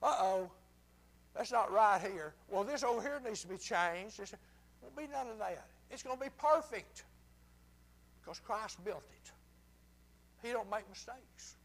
Uh-oh, 0.03 0.51
that's 1.35 1.51
not 1.51 1.71
right 1.71 2.01
here. 2.01 2.33
Well, 2.49 2.63
this 2.63 2.83
over 2.83 3.01
here 3.01 3.19
needs 3.25 3.41
to 3.41 3.47
be 3.47 3.57
changed. 3.57 4.17
There 4.17 4.27
won't 4.81 4.95
be 4.97 5.07
none 5.11 5.27
of 5.27 5.39
that. 5.39 5.65
It's 5.89 6.03
going 6.03 6.17
to 6.17 6.23
be 6.23 6.29
perfect 6.37 7.05
because 8.21 8.39
Christ 8.39 8.83
built 8.83 9.03
it. 9.09 9.31
He 10.45 10.51
don't 10.51 10.69
make 10.69 10.87
mistakes. 10.89 11.55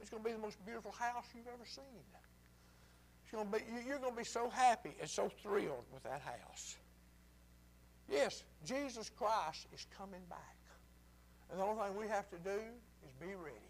It's 0.00 0.10
going 0.10 0.22
to 0.22 0.28
be 0.28 0.34
the 0.34 0.42
most 0.42 0.64
beautiful 0.64 0.92
house 0.92 1.24
you've 1.34 1.46
ever 1.46 1.64
seen. 1.64 1.84
It's 3.22 3.32
going 3.32 3.46
to 3.46 3.52
be, 3.52 3.64
you're 3.86 3.98
going 3.98 4.12
to 4.12 4.18
be 4.18 4.24
so 4.24 4.48
happy 4.50 4.94
and 5.00 5.08
so 5.08 5.30
thrilled 5.42 5.84
with 5.92 6.02
that 6.04 6.20
house. 6.20 6.76
Yes, 8.10 8.44
Jesus 8.64 9.10
Christ 9.10 9.66
is 9.74 9.86
coming 9.96 10.22
back. 10.30 10.56
And 11.50 11.60
the 11.60 11.64
only 11.64 11.82
thing 11.82 11.96
we 11.96 12.08
have 12.08 12.28
to 12.30 12.38
do 12.38 12.58
is 13.04 13.12
be 13.20 13.34
ready. 13.34 13.67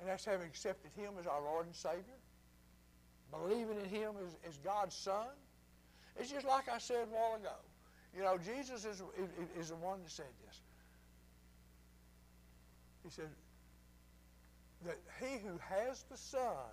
And 0.00 0.08
that's 0.08 0.24
having 0.24 0.46
accepted 0.46 0.90
Him 0.96 1.14
as 1.18 1.26
our 1.26 1.40
Lord 1.42 1.66
and 1.66 1.74
Savior, 1.74 2.18
believing 3.30 3.78
in 3.78 3.88
Him 3.88 4.12
as, 4.26 4.36
as 4.48 4.58
God's 4.58 4.94
Son. 4.94 5.28
It's 6.18 6.30
just 6.30 6.46
like 6.46 6.68
I 6.68 6.78
said 6.78 7.08
a 7.10 7.14
while 7.14 7.36
ago. 7.36 7.56
You 8.16 8.22
know, 8.22 8.38
Jesus 8.38 8.84
is, 8.84 9.02
is, 9.18 9.28
is 9.58 9.68
the 9.68 9.76
one 9.76 10.02
that 10.02 10.10
said 10.10 10.26
this. 10.46 10.60
He 13.04 13.10
said 13.10 13.28
that 14.84 14.98
he 15.20 15.38
who 15.46 15.58
has 15.58 16.04
the 16.10 16.16
Son, 16.16 16.72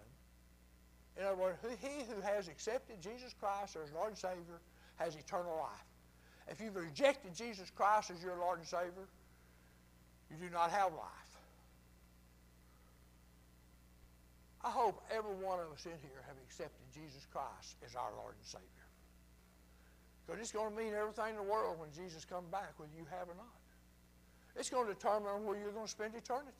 in 1.17 1.25
other 1.25 1.35
words, 1.35 1.57
he 1.79 2.03
who 2.13 2.21
has 2.21 2.47
accepted 2.47 3.01
Jesus 3.01 3.33
Christ 3.39 3.77
as 3.81 3.91
Lord 3.91 4.09
and 4.09 4.17
Savior 4.17 4.61
has 4.95 5.15
eternal 5.15 5.57
life. 5.57 5.85
If 6.47 6.59
you've 6.59 6.75
rejected 6.75 7.33
Jesus 7.35 7.69
Christ 7.69 8.11
as 8.11 8.21
your 8.21 8.37
Lord 8.37 8.59
and 8.59 8.67
Savior, 8.67 9.07
you 10.29 10.37
do 10.37 10.51
not 10.51 10.71
have 10.71 10.93
life. 10.93 11.22
I 14.63 14.69
hope 14.69 15.03
every 15.11 15.35
one 15.35 15.59
of 15.59 15.67
us 15.73 15.85
in 15.85 15.99
here 16.01 16.23
have 16.25 16.37
accepted 16.47 16.85
Jesus 16.93 17.27
Christ 17.31 17.75
as 17.85 17.95
our 17.95 18.11
Lord 18.15 18.35
and 18.39 18.45
Savior. 18.45 18.87
Because 20.25 20.39
it's 20.39 20.51
going 20.53 20.71
to 20.71 20.77
mean 20.77 20.93
everything 20.93 21.31
in 21.31 21.35
the 21.35 21.43
world 21.43 21.79
when 21.79 21.91
Jesus 21.91 22.23
comes 22.23 22.47
back, 22.47 22.71
whether 22.77 22.91
you 22.97 23.05
have 23.11 23.27
or 23.27 23.35
not. 23.35 23.59
It's 24.55 24.69
going 24.69 24.87
to 24.87 24.93
determine 24.93 25.43
where 25.43 25.57
you're 25.59 25.71
going 25.71 25.85
to 25.85 25.91
spend 25.91 26.15
eternity. 26.15 26.51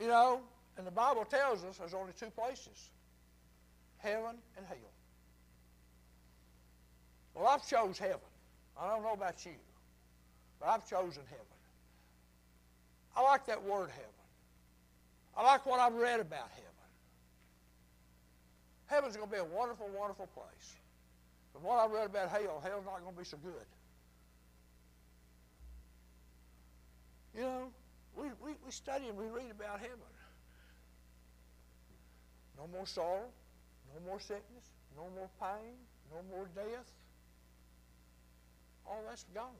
You 0.00 0.08
know, 0.08 0.40
and 0.76 0.86
the 0.86 0.90
Bible 0.90 1.24
tells 1.24 1.64
us 1.64 1.78
there's 1.78 1.94
only 1.94 2.12
two 2.18 2.30
places 2.30 2.90
heaven 3.98 4.36
and 4.56 4.66
hell. 4.66 4.76
Well, 7.34 7.46
I've 7.46 7.66
chose 7.66 7.98
heaven. 7.98 8.18
I 8.78 8.88
don't 8.88 9.02
know 9.02 9.12
about 9.12 9.46
you, 9.46 9.52
but 10.60 10.68
I've 10.68 10.88
chosen 10.88 11.22
heaven. 11.30 11.46
I 13.16 13.22
like 13.22 13.46
that 13.46 13.62
word 13.62 13.90
heaven. 13.90 14.11
I 15.36 15.42
like 15.42 15.64
what 15.64 15.80
I've 15.80 15.94
read 15.94 16.20
about 16.20 16.50
heaven. 16.50 16.68
Heaven's 18.86 19.16
going 19.16 19.28
to 19.28 19.32
be 19.32 19.40
a 19.40 19.44
wonderful, 19.44 19.88
wonderful 19.98 20.26
place. 20.26 20.76
But 21.52 21.62
what 21.62 21.78
I've 21.78 21.90
read 21.90 22.06
about 22.06 22.28
hell, 22.30 22.62
hell's 22.62 22.84
not 22.84 23.00
going 23.02 23.14
to 23.14 23.18
be 23.18 23.24
so 23.24 23.38
good. 23.42 23.66
You 27.34 27.42
know, 27.42 27.68
we, 28.16 28.24
we, 28.44 28.52
we 28.64 28.70
study 28.70 29.08
and 29.08 29.16
we 29.16 29.24
read 29.24 29.50
about 29.50 29.80
heaven. 29.80 29.98
No 32.58 32.68
more 32.68 32.86
sorrow, 32.86 33.26
no 33.94 34.06
more 34.06 34.20
sickness, 34.20 34.70
no 34.96 35.08
more 35.16 35.28
pain, 35.40 35.74
no 36.12 36.20
more 36.30 36.46
death. 36.54 36.92
All 38.86 39.02
that's 39.08 39.24
gone. 39.34 39.56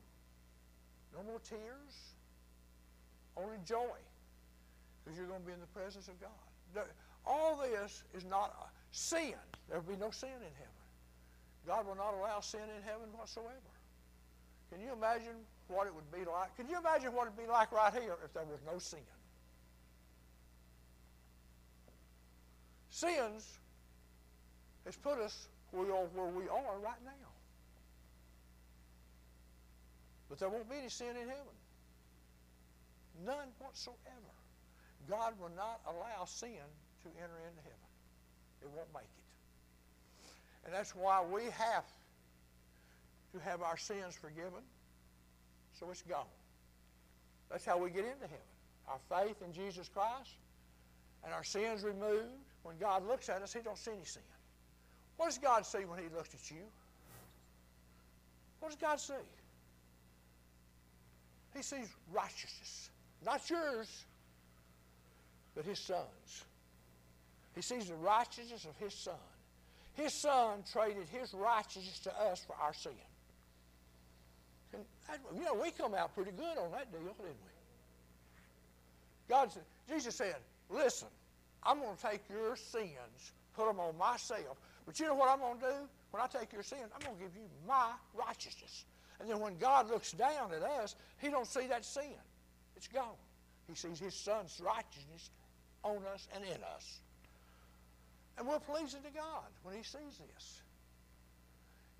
No 1.16 1.22
more 1.24 1.40
tears, 1.40 2.14
only 3.36 3.56
joy, 3.66 3.98
because 5.02 5.18
you're 5.18 5.26
going 5.26 5.40
to 5.40 5.46
be 5.46 5.52
in 5.52 5.60
the 5.60 5.66
presence 5.66 6.08
of 6.08 6.20
God. 6.20 6.86
All 7.26 7.56
this 7.56 8.04
is 8.14 8.24
not 8.24 8.70
sin. 8.90 9.34
There 9.68 9.80
will 9.80 9.94
be 9.94 10.00
no 10.00 10.10
sin 10.10 10.30
in 10.30 10.54
heaven. 10.54 10.82
God 11.66 11.86
will 11.86 11.96
not 11.96 12.14
allow 12.14 12.40
sin 12.40 12.60
in 12.60 12.82
heaven 12.82 13.08
whatsoever. 13.16 13.50
Can 14.70 14.80
you 14.80 14.92
imagine 14.92 15.36
what 15.68 15.86
it 15.86 15.94
would 15.94 16.10
be 16.10 16.24
like? 16.24 16.56
Can 16.56 16.68
you 16.68 16.78
imagine 16.78 17.12
what 17.12 17.26
it 17.26 17.34
would 17.36 17.46
be 17.46 17.50
like 17.50 17.70
right 17.72 17.92
here 17.92 18.16
if 18.24 18.32
there 18.32 18.44
was 18.44 18.60
no 18.66 18.78
sin? 18.78 19.00
Sins 22.90 23.58
has 24.84 24.96
put 24.96 25.18
us 25.18 25.48
where 25.70 25.84
we 25.84 26.48
are 26.48 26.78
right 26.82 27.02
now. 27.04 27.30
But 30.28 30.38
there 30.38 30.48
won't 30.48 30.68
be 30.68 30.76
any 30.76 30.88
sin 30.88 31.08
in 31.08 31.28
heaven. 31.28 31.56
None 33.24 33.48
whatsoever. 33.58 34.31
God 35.08 35.34
will 35.40 35.50
not 35.56 35.80
allow 35.86 36.24
sin 36.24 36.62
to 37.02 37.08
enter 37.16 37.38
into 37.48 37.62
heaven. 37.62 37.88
It 38.62 38.68
won't 38.74 38.88
make 38.94 39.02
it. 39.02 39.22
And 40.64 40.74
that's 40.74 40.94
why 40.94 41.22
we 41.22 41.44
have 41.44 41.84
to 43.32 43.38
have 43.40 43.62
our 43.62 43.76
sins 43.76 44.14
forgiven 44.14 44.62
so 45.72 45.90
it's 45.90 46.02
gone. 46.02 46.26
That's 47.50 47.64
how 47.64 47.78
we 47.78 47.90
get 47.90 48.04
into 48.04 48.22
heaven. 48.22 48.38
Our 48.88 48.98
faith 49.08 49.36
in 49.44 49.52
Jesus 49.52 49.88
Christ 49.88 50.30
and 51.24 51.32
our 51.32 51.44
sins 51.44 51.82
removed. 51.82 52.28
When 52.62 52.78
God 52.78 53.06
looks 53.06 53.28
at 53.28 53.42
us, 53.42 53.52
he 53.52 53.60
don't 53.60 53.78
see 53.78 53.90
any 53.90 54.04
sin. 54.04 54.22
What 55.16 55.26
does 55.26 55.38
God 55.38 55.66
see 55.66 55.84
when 55.84 55.98
he 55.98 56.06
looks 56.14 56.34
at 56.34 56.50
you? 56.50 56.62
What 58.60 58.70
does 58.70 58.78
God 58.78 59.00
see? 59.00 59.14
He 61.54 61.62
sees 61.62 61.88
righteousness. 62.12 62.90
Not 63.24 63.48
yours, 63.50 64.04
but 65.54 65.64
his 65.64 65.78
son's. 65.78 66.44
He 67.54 67.62
sees 67.62 67.88
the 67.88 67.94
righteousness 67.94 68.64
of 68.64 68.76
his 68.76 68.94
son. 68.94 69.14
His 69.94 70.14
son 70.14 70.64
traded 70.72 71.08
his 71.08 71.34
righteousness 71.34 71.98
to 72.00 72.20
us 72.20 72.42
for 72.46 72.56
our 72.56 72.72
sin. 72.72 72.92
And 74.72 74.84
you 75.36 75.44
know, 75.44 75.54
we 75.54 75.70
come 75.70 75.94
out 75.94 76.14
pretty 76.14 76.30
good 76.30 76.58
on 76.58 76.70
that 76.72 76.90
deal, 76.90 77.00
didn't 77.00 77.18
we? 77.20 77.52
God 79.28 79.52
said, 79.52 79.64
Jesus 79.88 80.16
said, 80.16 80.36
listen, 80.70 81.08
I'm 81.62 81.78
going 81.78 81.94
to 81.96 82.02
take 82.02 82.22
your 82.30 82.56
sins, 82.56 83.32
put 83.54 83.66
them 83.66 83.80
on 83.80 83.96
myself. 83.98 84.58
But 84.86 84.98
you 84.98 85.06
know 85.06 85.14
what 85.14 85.28
I'm 85.30 85.38
going 85.38 85.58
to 85.58 85.66
do? 85.66 85.88
When 86.10 86.22
I 86.22 86.26
take 86.26 86.52
your 86.52 86.62
sins, 86.62 86.90
I'm 86.94 87.00
going 87.04 87.16
to 87.16 87.22
give 87.22 87.36
you 87.36 87.48
my 87.68 87.90
righteousness. 88.14 88.84
And 89.20 89.30
then 89.30 89.40
when 89.40 89.56
God 89.58 89.88
looks 89.90 90.12
down 90.12 90.52
at 90.54 90.62
us, 90.62 90.96
he 91.18 91.28
don't 91.28 91.46
see 91.46 91.66
that 91.68 91.84
sin. 91.84 92.16
It's 92.76 92.88
gone. 92.88 93.14
He 93.68 93.74
sees 93.74 94.00
his 94.00 94.14
son's 94.14 94.60
righteousness 94.64 95.30
on 95.82 95.98
us 96.12 96.28
and 96.34 96.44
in 96.44 96.62
us. 96.74 97.00
And 98.38 98.46
we're 98.46 98.60
pleasing 98.60 99.02
to 99.02 99.10
God 99.10 99.50
when 99.62 99.76
he 99.76 99.82
sees 99.82 100.18
this. 100.34 100.62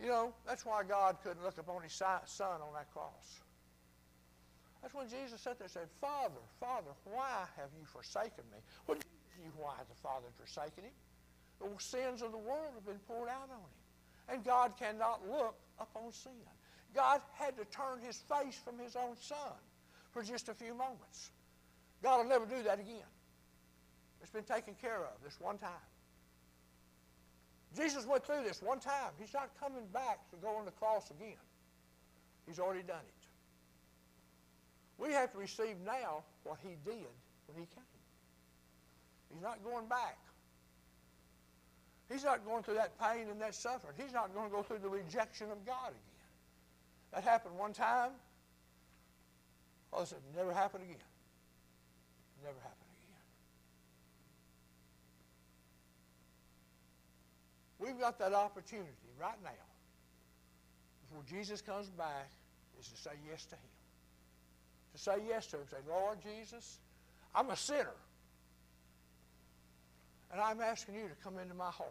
You 0.01 0.09
know, 0.09 0.35
that's 0.47 0.65
why 0.65 0.83
God 0.83 1.19
couldn't 1.23 1.43
look 1.43 1.59
upon 1.59 1.83
his 1.83 1.93
son 1.93 2.61
on 2.61 2.75
that 2.75 2.93
cross. 2.93 3.41
That's 4.81 4.95
when 4.95 5.09
Jesus 5.09 5.41
sat 5.41 5.59
there 5.59 5.67
and 5.67 5.71
said, 5.71 5.89
Father, 6.01 6.43
Father, 6.59 6.91
why 7.05 7.47
have 7.57 7.69
you 7.79 7.87
forsaken 7.87 8.45
me? 8.51 8.59
Do 8.89 8.95
you 9.43 9.53
why 9.57 9.75
the 9.89 9.95
Father 10.03 10.27
had 10.27 10.35
forsaken 10.35 10.85
him? 10.85 10.97
The 11.61 11.69
sins 11.79 12.23
of 12.23 12.33
the 12.33 12.39
world 12.39 12.75
have 12.75 12.85
been 12.85 12.99
poured 13.07 13.29
out 13.29 13.49
on 13.51 13.61
him. 13.61 13.79
And 14.29 14.45
God 14.45 14.73
cannot 14.79 15.21
look 15.29 15.55
upon 15.79 16.11
sin. 16.13 16.33
God 16.95 17.21
had 17.35 17.57
to 17.57 17.65
turn 17.67 18.01
his 18.05 18.17
face 18.17 18.61
from 18.65 18.79
his 18.79 18.97
own 18.97 19.17
son 19.21 19.55
for 20.11 20.23
just 20.23 20.49
a 20.49 20.55
few 20.55 20.75
moments. 20.75 21.31
God 22.03 22.19
will 22.19 22.29
never 22.29 22.47
do 22.47 22.63
that 22.65 22.81
again. 22.81 23.07
It's 24.23 24.31
been 24.31 24.45
taken 24.45 24.75
care 24.81 25.03
of 25.03 25.23
this 25.25 25.37
one 25.41 25.59
time. 25.59 25.71
Jesus 27.77 28.07
went 28.07 28.25
through 28.25 28.45
this 28.45 28.63
one 28.63 28.79
time. 28.79 29.13
He's 29.19 29.35
not 29.35 29.51
coming 29.59 29.87
back 29.93 30.31
to 30.31 30.37
go 30.37 30.57
on 30.57 30.65
the 30.65 30.71
cross 30.73 31.11
again. 31.11 31.41
He's 32.47 32.59
already 32.59 32.83
done 32.83 33.03
it. 33.07 33.27
We 34.99 35.13
have 35.13 35.33
to 35.33 35.39
receive 35.39 35.77
now 35.85 36.23
what 36.45 36.59
he 36.63 36.77
did 36.85 37.09
when 37.47 37.57
he 37.57 37.67
came. 37.75 37.85
He's 39.33 39.43
not 39.43 39.65
going 39.65 39.87
back. 39.89 40.19
He's 42.11 42.25
not 42.25 42.45
going 42.45 42.63
through 42.63 42.75
that 42.75 42.99
pain 43.01 43.29
and 43.31 43.41
that 43.41 43.55
suffering. 43.55 43.95
He's 43.97 44.13
not 44.13 44.35
going 44.35 44.51
to 44.51 44.55
go 44.55 44.63
through 44.63 44.81
the 44.81 44.89
rejection 44.89 45.51
of 45.51 45.65
God 45.65 45.89
again. 45.89 46.29
That 47.15 47.25
happened 47.25 47.57
one 47.57 47.73
time. 47.73 48.11
Oh, 49.93 50.03
it 50.03 50.13
never 50.37 50.53
happened 50.53 50.85
again. 50.85 50.97
Never 52.43 52.59
happened 52.61 52.77
again. 52.81 53.17
We've 57.83 57.99
got 57.99 58.19
that 58.21 58.33
opportunity 58.33 58.91
right 59.21 59.39
now 59.43 59.51
before 61.01 61.25
Jesus 61.29 61.61
comes 61.61 61.91
back 61.91 62.31
is 62.79 62.89
to 62.89 62.97
say 62.97 63.11
yes 63.29 63.45
to 63.47 63.57
him. 63.57 63.73
To 64.95 64.99
say 64.99 65.17
yes 65.29 65.47
to 65.49 65.57
him. 65.57 65.65
Say, 65.69 65.79
Lord 65.89 66.19
Jesus, 66.23 66.79
I'm 67.35 67.51
a 67.51 67.57
sinner. 67.57 67.97
And 70.31 70.41
I'm 70.41 70.61
asking 70.61 70.95
you 70.95 71.09
to 71.09 71.15
come 71.25 71.39
into 71.39 71.55
my 71.55 71.71
heart. 71.71 71.91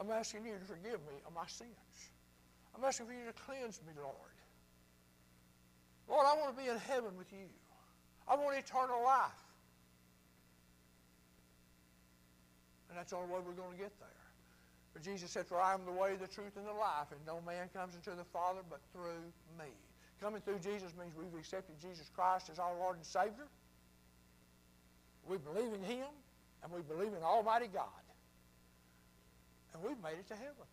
I'm 0.00 0.10
asking 0.10 0.46
you 0.46 0.54
to 0.54 0.64
forgive 0.64 1.00
me 1.00 1.20
of 1.26 1.34
my 1.34 1.46
sins. 1.46 1.70
I'm 2.74 2.82
asking 2.84 3.06
for 3.06 3.12
you 3.12 3.26
to 3.26 3.32
cleanse 3.32 3.80
me, 3.86 3.92
Lord. 3.96 4.14
Lord, 6.08 6.26
I 6.26 6.40
want 6.40 6.56
to 6.56 6.62
be 6.62 6.68
in 6.68 6.78
heaven 6.78 7.16
with 7.18 7.32
you. 7.32 7.48
I 8.28 8.36
want 8.36 8.56
eternal 8.56 9.02
life. 9.04 9.30
And 12.88 12.98
that's 12.98 13.10
the 13.10 13.16
only 13.16 13.32
way 13.32 13.40
we're 13.46 13.52
going 13.52 13.72
to 13.72 13.78
get 13.78 13.92
there. 14.00 14.15
Jesus 15.02 15.30
said, 15.30 15.46
For 15.46 15.60
I 15.60 15.74
am 15.74 15.84
the 15.84 15.92
way, 15.92 16.16
the 16.16 16.26
truth, 16.26 16.56
and 16.56 16.66
the 16.66 16.72
life, 16.72 17.12
and 17.12 17.20
no 17.26 17.40
man 17.44 17.68
comes 17.74 17.94
into 17.94 18.10
the 18.10 18.24
Father 18.24 18.60
but 18.68 18.80
through 18.92 19.24
me. 19.58 19.70
Coming 20.20 20.40
through 20.40 20.60
Jesus 20.60 20.92
means 20.98 21.12
we've 21.16 21.38
accepted 21.38 21.74
Jesus 21.80 22.10
Christ 22.14 22.48
as 22.50 22.58
our 22.58 22.74
Lord 22.78 22.96
and 22.96 23.04
Savior. 23.04 23.48
We 25.28 25.36
believe 25.36 25.72
in 25.74 25.82
Him, 25.82 26.08
and 26.62 26.72
we 26.72 26.80
believe 26.82 27.12
in 27.12 27.22
Almighty 27.22 27.68
God. 27.72 28.04
And 29.74 29.82
we've 29.82 30.00
made 30.02 30.18
it 30.18 30.26
to 30.28 30.34
heaven. 30.34 30.66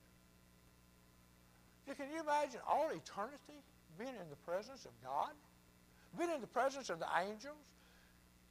Can 1.98 2.10
you 2.10 2.22
imagine 2.22 2.62
all 2.68 2.90
eternity 2.90 3.60
being 4.00 4.16
in 4.16 4.30
the 4.30 4.40
presence 4.48 4.86
of 4.86 4.92
God? 5.04 5.32
Being 6.18 6.32
in 6.32 6.42
the 6.42 6.48
presence 6.48 6.90
of 6.90 7.00
the 7.00 7.08
angels? 7.20 7.60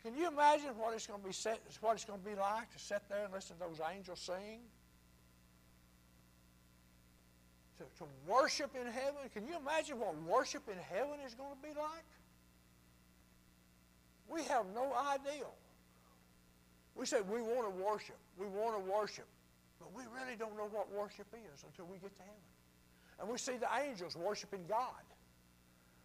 Can 0.03 0.17
you 0.17 0.29
imagine 0.29 0.77
what 0.77 0.93
it's 0.95 1.07
going 1.07 1.21
to 1.21 1.27
be 1.27 1.33
set, 1.33 1.61
what 1.81 1.95
it's 1.95 2.05
going 2.05 2.21
to 2.21 2.29
be 2.29 2.35
like 2.35 2.71
to 2.73 2.79
sit 2.79 3.03
there 3.09 3.25
and 3.25 3.33
listen 3.33 3.57
to 3.57 3.61
those 3.61 3.81
angels 3.81 4.21
sing? 4.21 4.61
To, 7.83 8.05
to 8.05 8.11
worship 8.27 8.71
in 8.75 8.87
heaven? 8.87 9.29
Can 9.33 9.47
you 9.47 9.57
imagine 9.57 9.99
what 9.99 10.15
worship 10.23 10.63
in 10.69 10.77
heaven 10.91 11.19
is 11.27 11.35
going 11.35 11.51
to 11.51 11.63
be 11.63 11.75
like? 11.75 12.07
We 14.29 14.43
have 14.45 14.67
no 14.75 14.93
idea. 14.95 15.47
We 16.95 17.07
say 17.07 17.21
we 17.23 17.43
want 17.43 17.65
to 17.65 17.83
worship. 17.83 18.19
We 18.39 18.47
want 18.47 18.77
to 18.77 18.93
worship. 18.93 19.27
But 19.81 19.93
we 19.95 20.03
really 20.15 20.37
don't 20.37 20.57
know 20.57 20.69
what 20.71 20.93
worship 20.93 21.27
is 21.35 21.65
until 21.65 21.87
we 21.87 21.99
get 21.99 22.15
to 22.17 22.23
heaven. 22.23 22.43
And 23.21 23.29
we 23.29 23.39
see 23.39 23.57
the 23.57 23.69
angels 23.85 24.17
worshiping 24.17 24.65
God. 24.69 25.03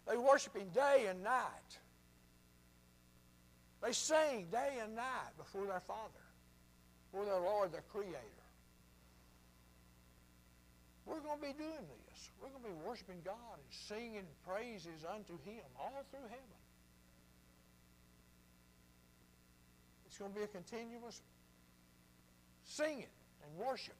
They 0.08 0.18
worship 0.18 0.56
Him 0.56 0.70
day 0.74 1.08
and 1.10 1.24
night. 1.24 1.80
They 3.84 3.92
sing 3.92 4.48
day 4.52 4.78
and 4.82 4.96
night 4.96 5.38
before 5.38 5.66
their 5.66 5.82
Father, 5.82 6.26
before 7.12 7.26
their 7.26 7.40
Lord, 7.40 7.72
their 7.72 7.84
Creator. 7.92 8.37
We're 11.08 11.22
going 11.22 11.39
to 11.39 11.46
be 11.48 11.54
doing 11.54 11.88
this. 11.88 12.30
We're 12.41 12.50
going 12.50 12.63
to 12.63 12.70
be 12.70 12.80
worshiping 12.86 13.22
God 13.24 13.56
and 13.56 13.63
singing 13.88 14.28
praises 14.46 15.08
unto 15.08 15.39
Him 15.48 15.63
all 15.80 16.04
through 16.12 16.28
heaven. 16.28 16.60
It's 20.06 20.17
going 20.17 20.32
to 20.32 20.38
be 20.38 20.43
a 20.43 20.48
continuous 20.48 21.22
singing 22.65 23.08
and 23.43 23.65
worship. 23.65 23.96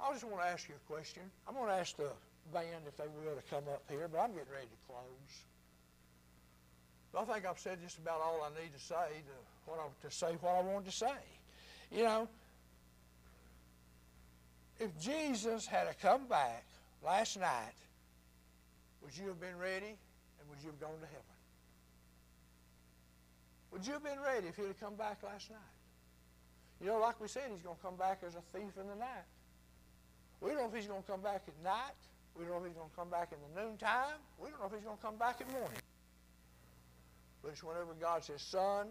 I 0.00 0.12
just 0.12 0.24
want 0.24 0.42
to 0.42 0.48
ask 0.48 0.68
you 0.68 0.74
a 0.74 0.92
question. 0.92 1.22
I'm 1.46 1.54
going 1.54 1.68
to 1.68 1.74
ask 1.74 1.96
the 1.96 2.10
band 2.52 2.86
if 2.86 2.96
they 2.96 3.04
will 3.06 3.36
to 3.36 3.42
come 3.50 3.64
up 3.72 3.82
here, 3.88 4.08
but 4.10 4.18
I'm 4.18 4.32
getting 4.32 4.50
ready 4.52 4.66
to 4.66 4.80
close. 4.86 5.32
But 7.12 7.22
I 7.22 7.34
think 7.34 7.46
I've 7.46 7.58
said 7.58 7.78
just 7.82 7.98
about 7.98 8.20
all 8.20 8.42
I 8.42 8.60
need 8.60 8.72
to 8.74 8.80
say 8.80 8.94
to, 8.94 9.70
what 9.70 9.78
I, 9.78 10.06
to 10.06 10.14
say 10.14 10.36
what 10.40 10.54
I 10.54 10.62
wanted 10.62 10.86
to 10.86 10.96
say. 10.96 11.20
You 11.90 12.04
know, 12.04 12.28
if 14.78 14.98
Jesus 15.00 15.66
had 15.66 15.88
come 16.00 16.26
back 16.26 16.64
last 17.04 17.38
night, 17.38 17.74
would 19.02 19.16
you 19.16 19.28
have 19.28 19.40
been 19.40 19.58
ready 19.58 19.96
and 20.40 20.48
would 20.48 20.58
you 20.62 20.70
have 20.70 20.80
gone 20.80 20.98
to 21.00 21.06
heaven? 21.06 21.38
Would 23.72 23.86
you 23.86 23.92
have 23.94 24.04
been 24.04 24.20
ready 24.20 24.48
if 24.48 24.56
he 24.56 24.62
had 24.62 24.80
come 24.80 24.94
back 24.94 25.18
last 25.22 25.50
night? 25.50 25.58
You 26.80 26.86
know, 26.86 26.98
like 26.98 27.20
we 27.20 27.28
said, 27.28 27.50
he's 27.52 27.62
going 27.62 27.76
to 27.76 27.82
come 27.82 27.96
back 27.96 28.20
as 28.26 28.34
a 28.34 28.42
thief 28.56 28.70
in 28.80 28.86
the 28.86 28.94
night. 28.94 29.26
We 30.40 30.50
don't 30.50 30.60
know 30.60 30.68
if 30.68 30.74
he's 30.74 30.86
going 30.86 31.02
to 31.02 31.10
come 31.10 31.20
back 31.20 31.42
at 31.48 31.64
night. 31.64 31.98
We 32.36 32.44
don't 32.44 32.54
know 32.54 32.60
if 32.60 32.66
he's 32.66 32.76
going 32.76 32.88
to 32.88 32.96
come 32.96 33.10
back 33.10 33.32
in 33.32 33.38
the 33.42 33.60
noontime. 33.60 34.22
We 34.38 34.48
don't 34.50 34.60
know 34.60 34.66
if 34.66 34.72
he's 34.72 34.84
going 34.84 34.96
to 34.96 35.02
come 35.02 35.16
back 35.16 35.40
at 35.40 35.50
morning. 35.50 35.82
But 37.42 37.50
it's 37.50 37.64
whenever 37.64 37.94
God 38.00 38.22
says, 38.22 38.42
son, 38.42 38.88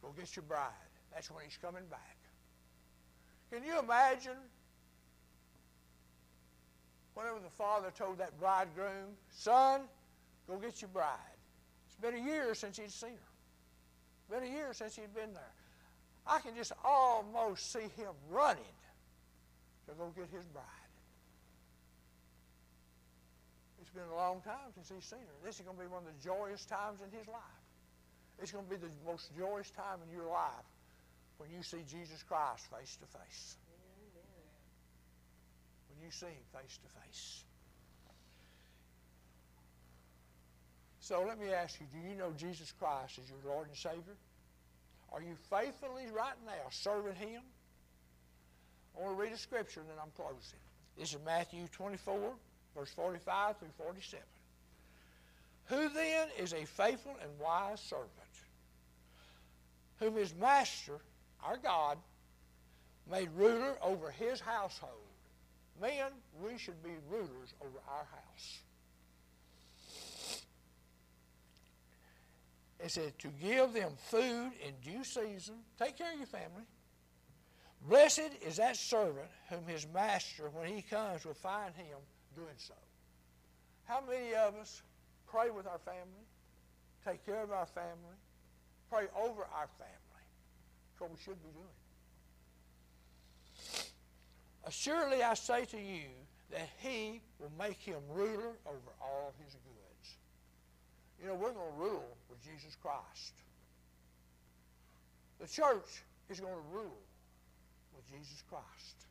go 0.00 0.08
get 0.16 0.34
your 0.34 0.44
bride. 0.44 0.72
That's 1.12 1.30
when 1.30 1.44
he's 1.44 1.58
coming 1.60 1.84
back. 1.90 2.16
Can 3.52 3.62
you 3.64 3.78
imagine 3.78 4.38
whenever 7.12 7.38
the 7.38 7.50
father 7.50 7.92
told 7.96 8.16
that 8.16 8.38
bridegroom, 8.40 9.12
son, 9.30 9.82
go 10.48 10.56
get 10.56 10.80
your 10.80 10.88
bride. 10.88 11.18
It's 11.86 11.96
been 11.96 12.14
a 12.14 12.26
year 12.26 12.54
since 12.54 12.78
he'd 12.78 12.90
seen 12.90 13.10
her. 13.10 14.34
Been 14.40 14.48
a 14.48 14.50
year 14.50 14.72
since 14.72 14.96
he'd 14.96 15.14
been 15.14 15.34
there. 15.34 15.52
I 16.26 16.38
can 16.38 16.56
just 16.56 16.72
almost 16.82 17.70
see 17.70 17.80
him 17.80 18.14
running 18.30 18.64
to 19.86 19.94
go 19.98 20.10
get 20.16 20.30
his 20.30 20.46
bride. 20.46 20.64
It's 23.82 23.90
been 23.90 24.08
a 24.10 24.16
long 24.16 24.40
time 24.40 24.72
since 24.74 24.88
he's 24.88 25.04
seen 25.04 25.18
her. 25.18 25.46
This 25.46 25.56
is 25.56 25.66
going 25.66 25.76
to 25.76 25.82
be 25.82 25.88
one 25.88 26.04
of 26.04 26.08
the 26.08 26.24
joyous 26.24 26.64
times 26.64 27.00
in 27.04 27.18
his 27.18 27.28
life. 27.28 27.42
It's 28.40 28.50
going 28.50 28.64
to 28.64 28.70
be 28.70 28.76
the 28.76 28.88
most 29.04 29.36
joyous 29.36 29.70
time 29.70 29.98
in 30.08 30.16
your 30.16 30.30
life 30.30 30.71
when 31.38 31.50
you 31.50 31.62
see 31.62 31.82
Jesus 31.88 32.22
Christ 32.22 32.66
face 32.70 32.96
to 32.96 33.18
face. 33.18 33.56
When 35.90 36.04
you 36.04 36.10
see 36.10 36.26
him 36.26 36.44
face 36.52 36.78
to 36.78 37.00
face. 37.00 37.44
So 41.00 41.24
let 41.26 41.38
me 41.38 41.52
ask 41.52 41.80
you, 41.80 41.86
do 41.92 42.08
you 42.08 42.14
know 42.14 42.32
Jesus 42.36 42.72
Christ 42.78 43.18
as 43.18 43.28
your 43.28 43.52
Lord 43.52 43.66
and 43.66 43.76
Savior? 43.76 44.16
Are 45.12 45.20
you 45.20 45.34
faithfully 45.50 46.06
right 46.14 46.36
now 46.46 46.70
serving 46.70 47.16
him? 47.16 47.42
I 48.96 49.02
want 49.02 49.16
to 49.16 49.22
read 49.22 49.32
a 49.32 49.38
scripture 49.38 49.80
and 49.80 49.88
then 49.88 49.96
I'm 50.00 50.12
closing. 50.16 50.60
This 50.96 51.12
is 51.12 51.18
Matthew 51.24 51.66
24, 51.72 52.32
verse 52.76 52.90
45 52.94 53.58
through 53.58 53.68
47. 53.78 54.24
Who 55.66 55.88
then 55.88 56.28
is 56.38 56.52
a 56.52 56.64
faithful 56.64 57.16
and 57.20 57.30
wise 57.40 57.80
servant, 57.80 58.10
whom 59.98 60.16
his 60.16 60.34
master, 60.34 60.98
our 61.44 61.56
God, 61.56 61.98
made 63.10 63.28
ruler 63.36 63.76
over 63.82 64.10
his 64.10 64.40
household? 64.40 64.92
Men, 65.80 66.12
we 66.42 66.58
should 66.58 66.82
be 66.82 66.90
rulers 67.10 67.54
over 67.60 67.78
our 67.88 68.06
house. 68.10 68.58
It 72.84 72.90
said 72.90 73.18
to 73.20 73.28
give 73.40 73.72
them 73.72 73.92
food 74.10 74.52
in 74.66 74.74
due 74.82 75.04
season. 75.04 75.54
Take 75.78 75.96
care 75.96 76.12
of 76.12 76.18
your 76.18 76.26
family. 76.26 76.64
Blessed 77.88 78.30
is 78.46 78.56
that 78.56 78.76
servant 78.76 79.28
whom 79.48 79.66
his 79.66 79.86
master, 79.92 80.50
when 80.52 80.66
he 80.66 80.82
comes, 80.82 81.24
will 81.24 81.34
find 81.34 81.74
him 81.74 81.98
doing 82.34 82.54
so. 82.56 82.74
How 83.84 84.02
many 84.08 84.34
of 84.34 84.54
us 84.56 84.82
pray 85.26 85.50
with 85.50 85.66
our 85.66 85.78
family, 85.78 86.26
take 87.04 87.24
care 87.24 87.42
of 87.42 87.50
our 87.50 87.66
family, 87.66 88.16
pray 88.90 89.06
over 89.16 89.42
our 89.42 89.68
family? 89.78 90.01
What 91.02 91.10
we 91.10 91.16
should 91.24 91.42
be 91.42 91.50
doing. 91.50 91.66
Assuredly, 94.64 95.24
I 95.24 95.34
say 95.34 95.64
to 95.64 95.76
you 95.76 96.04
that 96.52 96.68
he 96.78 97.20
will 97.40 97.50
make 97.58 97.78
him 97.78 97.98
ruler 98.08 98.52
over 98.64 98.92
all 99.00 99.34
his 99.44 99.52
goods. 99.54 100.16
You 101.20 101.26
know, 101.26 101.34
we're 101.34 101.50
going 101.50 101.72
to 101.72 101.80
rule 101.80 102.16
with 102.30 102.40
Jesus 102.44 102.76
Christ. 102.80 103.32
The 105.40 105.48
church 105.48 106.04
is 106.30 106.38
going 106.38 106.54
to 106.54 106.68
rule 106.72 107.02
with 107.96 108.08
Jesus 108.08 108.44
Christ. 108.48 109.06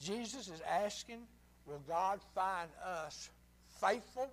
Jesus 0.00 0.48
is 0.48 0.62
asking, 0.66 1.26
will 1.66 1.82
God 1.86 2.20
find 2.34 2.70
us 2.82 3.28
faithful 3.82 4.32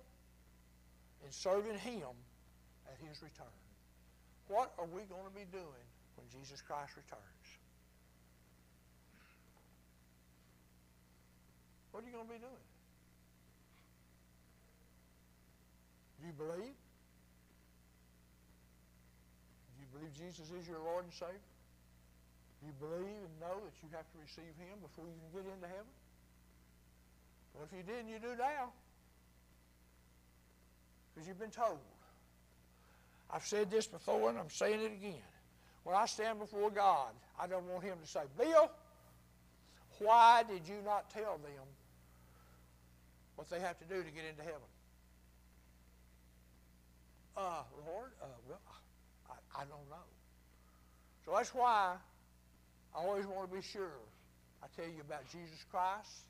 in 1.26 1.30
serving 1.30 1.76
him 1.76 2.08
at 2.86 2.96
his 3.06 3.22
return? 3.22 3.46
What 4.50 4.74
are 4.82 4.90
we 4.90 5.06
going 5.06 5.22
to 5.22 5.30
be 5.30 5.46
doing 5.54 5.86
when 6.18 6.26
Jesus 6.26 6.58
Christ 6.58 6.98
returns? 6.98 7.46
What 11.94 12.02
are 12.02 12.06
you 12.10 12.10
going 12.10 12.26
to 12.26 12.34
be 12.34 12.42
doing? 12.42 12.66
Do 16.18 16.26
you 16.26 16.34
believe? 16.34 16.74
Do 19.70 19.76
you 19.78 19.88
believe 19.94 20.10
Jesus 20.18 20.50
is 20.50 20.66
your 20.66 20.82
Lord 20.82 21.06
and 21.06 21.14
Savior? 21.14 21.46
Do 22.58 22.66
you 22.66 22.74
believe 22.82 23.22
and 23.22 23.34
know 23.38 23.54
that 23.54 23.74
you 23.86 23.88
have 23.94 24.10
to 24.10 24.18
receive 24.18 24.50
Him 24.58 24.82
before 24.82 25.06
you 25.06 25.14
can 25.14 25.30
get 25.30 25.46
into 25.46 25.70
heaven? 25.70 25.94
Well, 27.54 27.70
if 27.70 27.72
you 27.72 27.86
didn't, 27.86 28.10
you 28.10 28.18
do 28.18 28.34
now. 28.34 28.74
Because 31.14 31.30
you've 31.30 31.38
been 31.38 31.54
told. 31.54 31.78
I've 33.32 33.46
said 33.46 33.70
this 33.70 33.86
before 33.86 34.30
and 34.30 34.38
I'm 34.38 34.50
saying 34.50 34.80
it 34.80 34.92
again. 34.92 35.22
When 35.84 35.96
I 35.96 36.06
stand 36.06 36.38
before 36.38 36.70
God, 36.70 37.10
I 37.38 37.46
don't 37.46 37.66
want 37.66 37.84
Him 37.84 37.96
to 38.02 38.08
say, 38.08 38.20
Bill, 38.36 38.70
why 39.98 40.42
did 40.42 40.66
you 40.66 40.76
not 40.84 41.10
tell 41.10 41.38
them 41.38 41.66
what 43.36 43.48
they 43.48 43.60
have 43.60 43.78
to 43.78 43.84
do 43.84 44.02
to 44.02 44.10
get 44.10 44.24
into 44.28 44.42
heaven? 44.42 44.68
Uh, 47.36 47.62
Lord, 47.86 48.10
uh, 48.22 48.26
well, 48.48 48.60
I, 49.30 49.60
I 49.60 49.64
don't 49.64 49.88
know. 49.88 50.08
So 51.24 51.32
that's 51.36 51.54
why 51.54 51.96
I 52.94 52.98
always 52.98 53.26
want 53.26 53.50
to 53.50 53.56
be 53.56 53.62
sure 53.62 53.92
I 54.62 54.66
tell 54.76 54.90
you 54.90 55.00
about 55.00 55.24
Jesus 55.30 55.64
Christ, 55.70 56.26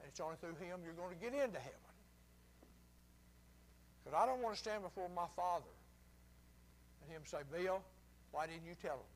and 0.00 0.08
it's 0.08 0.20
only 0.20 0.36
through 0.36 0.54
Him 0.64 0.80
you're 0.84 0.94
going 0.94 1.16
to 1.16 1.20
get 1.20 1.32
into 1.32 1.58
heaven. 1.58 1.90
Because 4.04 4.18
I 4.22 4.26
don't 4.26 4.42
want 4.42 4.54
to 4.54 4.60
stand 4.60 4.82
before 4.82 5.08
my 5.16 5.26
Father 5.34 5.64
and 7.04 7.12
Him 7.12 7.22
say, 7.24 7.38
Bill, 7.52 7.80
why 8.34 8.46
didn't 8.46 8.66
you 8.66 8.74
tell 8.82 8.94
him? 8.94 9.12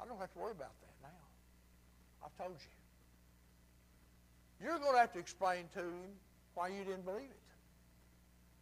I 0.00 0.06
don't 0.06 0.18
have 0.18 0.32
to 0.34 0.38
worry 0.38 0.52
about 0.52 0.74
that 0.82 0.94
now. 1.02 1.24
I've 2.24 2.36
told 2.36 2.58
you. 2.60 2.74
You're 4.66 4.78
going 4.78 4.92
to 4.92 4.98
have 4.98 5.12
to 5.14 5.18
explain 5.18 5.64
to 5.74 5.80
him 5.80 6.12
why 6.54 6.68
you 6.68 6.84
didn't 6.84 7.04
believe 7.04 7.30
it 7.30 7.48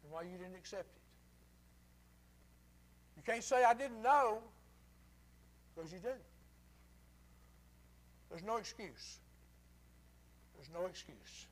and 0.03 0.11
why 0.11 0.21
you 0.23 0.37
didn't 0.37 0.55
accept 0.55 0.85
it. 0.85 1.01
You 3.17 3.23
can't 3.25 3.43
say, 3.43 3.63
I 3.63 3.73
didn't 3.73 4.01
know, 4.01 4.39
because 5.75 5.91
you 5.91 5.99
do. 5.99 6.09
There's 8.29 8.43
no 8.43 8.57
excuse. 8.57 9.19
There's 10.55 10.69
no 10.73 10.85
excuse. 10.87 11.47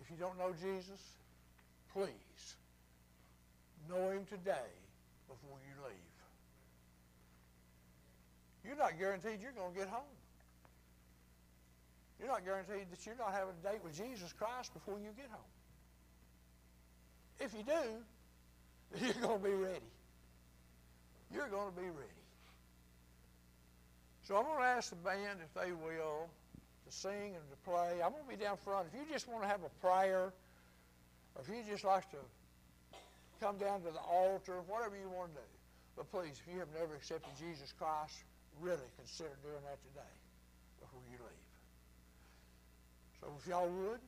If 0.00 0.10
you 0.10 0.16
don't 0.16 0.38
know 0.38 0.52
Jesus, 0.60 1.00
please 1.92 2.56
know 3.90 4.10
him 4.10 4.24
today 4.28 4.70
before 5.28 5.58
you 5.66 5.74
leave. 5.84 6.10
You're 8.64 8.76
not 8.76 8.98
guaranteed 8.98 9.40
you're 9.42 9.52
going 9.52 9.72
to 9.72 9.78
get 9.78 9.88
home. 9.88 10.14
You're 12.18 12.28
not 12.28 12.44
guaranteed 12.44 12.90
that 12.90 13.06
you're 13.06 13.16
not 13.16 13.32
having 13.32 13.54
a 13.64 13.72
date 13.72 13.80
with 13.82 13.96
Jesus 13.96 14.32
Christ 14.32 14.74
before 14.74 14.98
you 14.98 15.08
get 15.16 15.30
home. 15.30 15.50
If 17.40 17.54
you 17.54 17.64
do, 17.64 19.00
you're 19.04 19.22
going 19.26 19.40
to 19.40 19.44
be 19.44 19.54
ready. 19.54 19.90
You're 21.32 21.48
going 21.48 21.72
to 21.72 21.76
be 21.76 21.86
ready. 21.86 22.20
So 24.24 24.36
I'm 24.36 24.44
going 24.44 24.58
to 24.58 24.64
ask 24.64 24.90
the 24.90 24.96
band 24.96 25.40
if 25.42 25.54
they 25.54 25.72
will 25.72 26.28
to 26.86 26.92
sing 26.92 27.34
and 27.34 27.44
to 27.50 27.56
play. 27.64 28.02
I'm 28.04 28.12
going 28.12 28.24
to 28.24 28.28
be 28.28 28.36
down 28.36 28.58
front. 28.58 28.88
If 28.92 29.00
you 29.00 29.06
just 29.12 29.26
want 29.26 29.42
to 29.42 29.48
have 29.48 29.60
a 29.64 29.86
prayer, 29.86 30.32
or 31.34 31.42
if 31.42 31.48
you 31.48 31.56
just 31.68 31.84
like 31.84 32.10
to 32.10 32.18
come 33.40 33.56
down 33.56 33.80
to 33.82 33.90
the 33.90 34.04
altar, 34.04 34.60
whatever 34.68 34.94
you 34.94 35.08
want 35.08 35.32
to 35.34 35.40
do. 35.40 35.48
But 35.96 36.12
please, 36.12 36.36
if 36.36 36.46
you 36.52 36.60
have 36.60 36.68
never 36.76 36.94
accepted 36.94 37.32
Jesus 37.40 37.72
Christ, 37.72 38.22
really 38.60 38.88
consider 38.96 39.32
doing 39.42 39.64
that 39.64 39.80
today 39.88 40.14
before 40.80 41.00
you 41.10 41.18
leave. 41.18 41.48
So 43.20 43.32
if 43.40 43.48
y'all 43.48 43.68
would, 43.68 44.00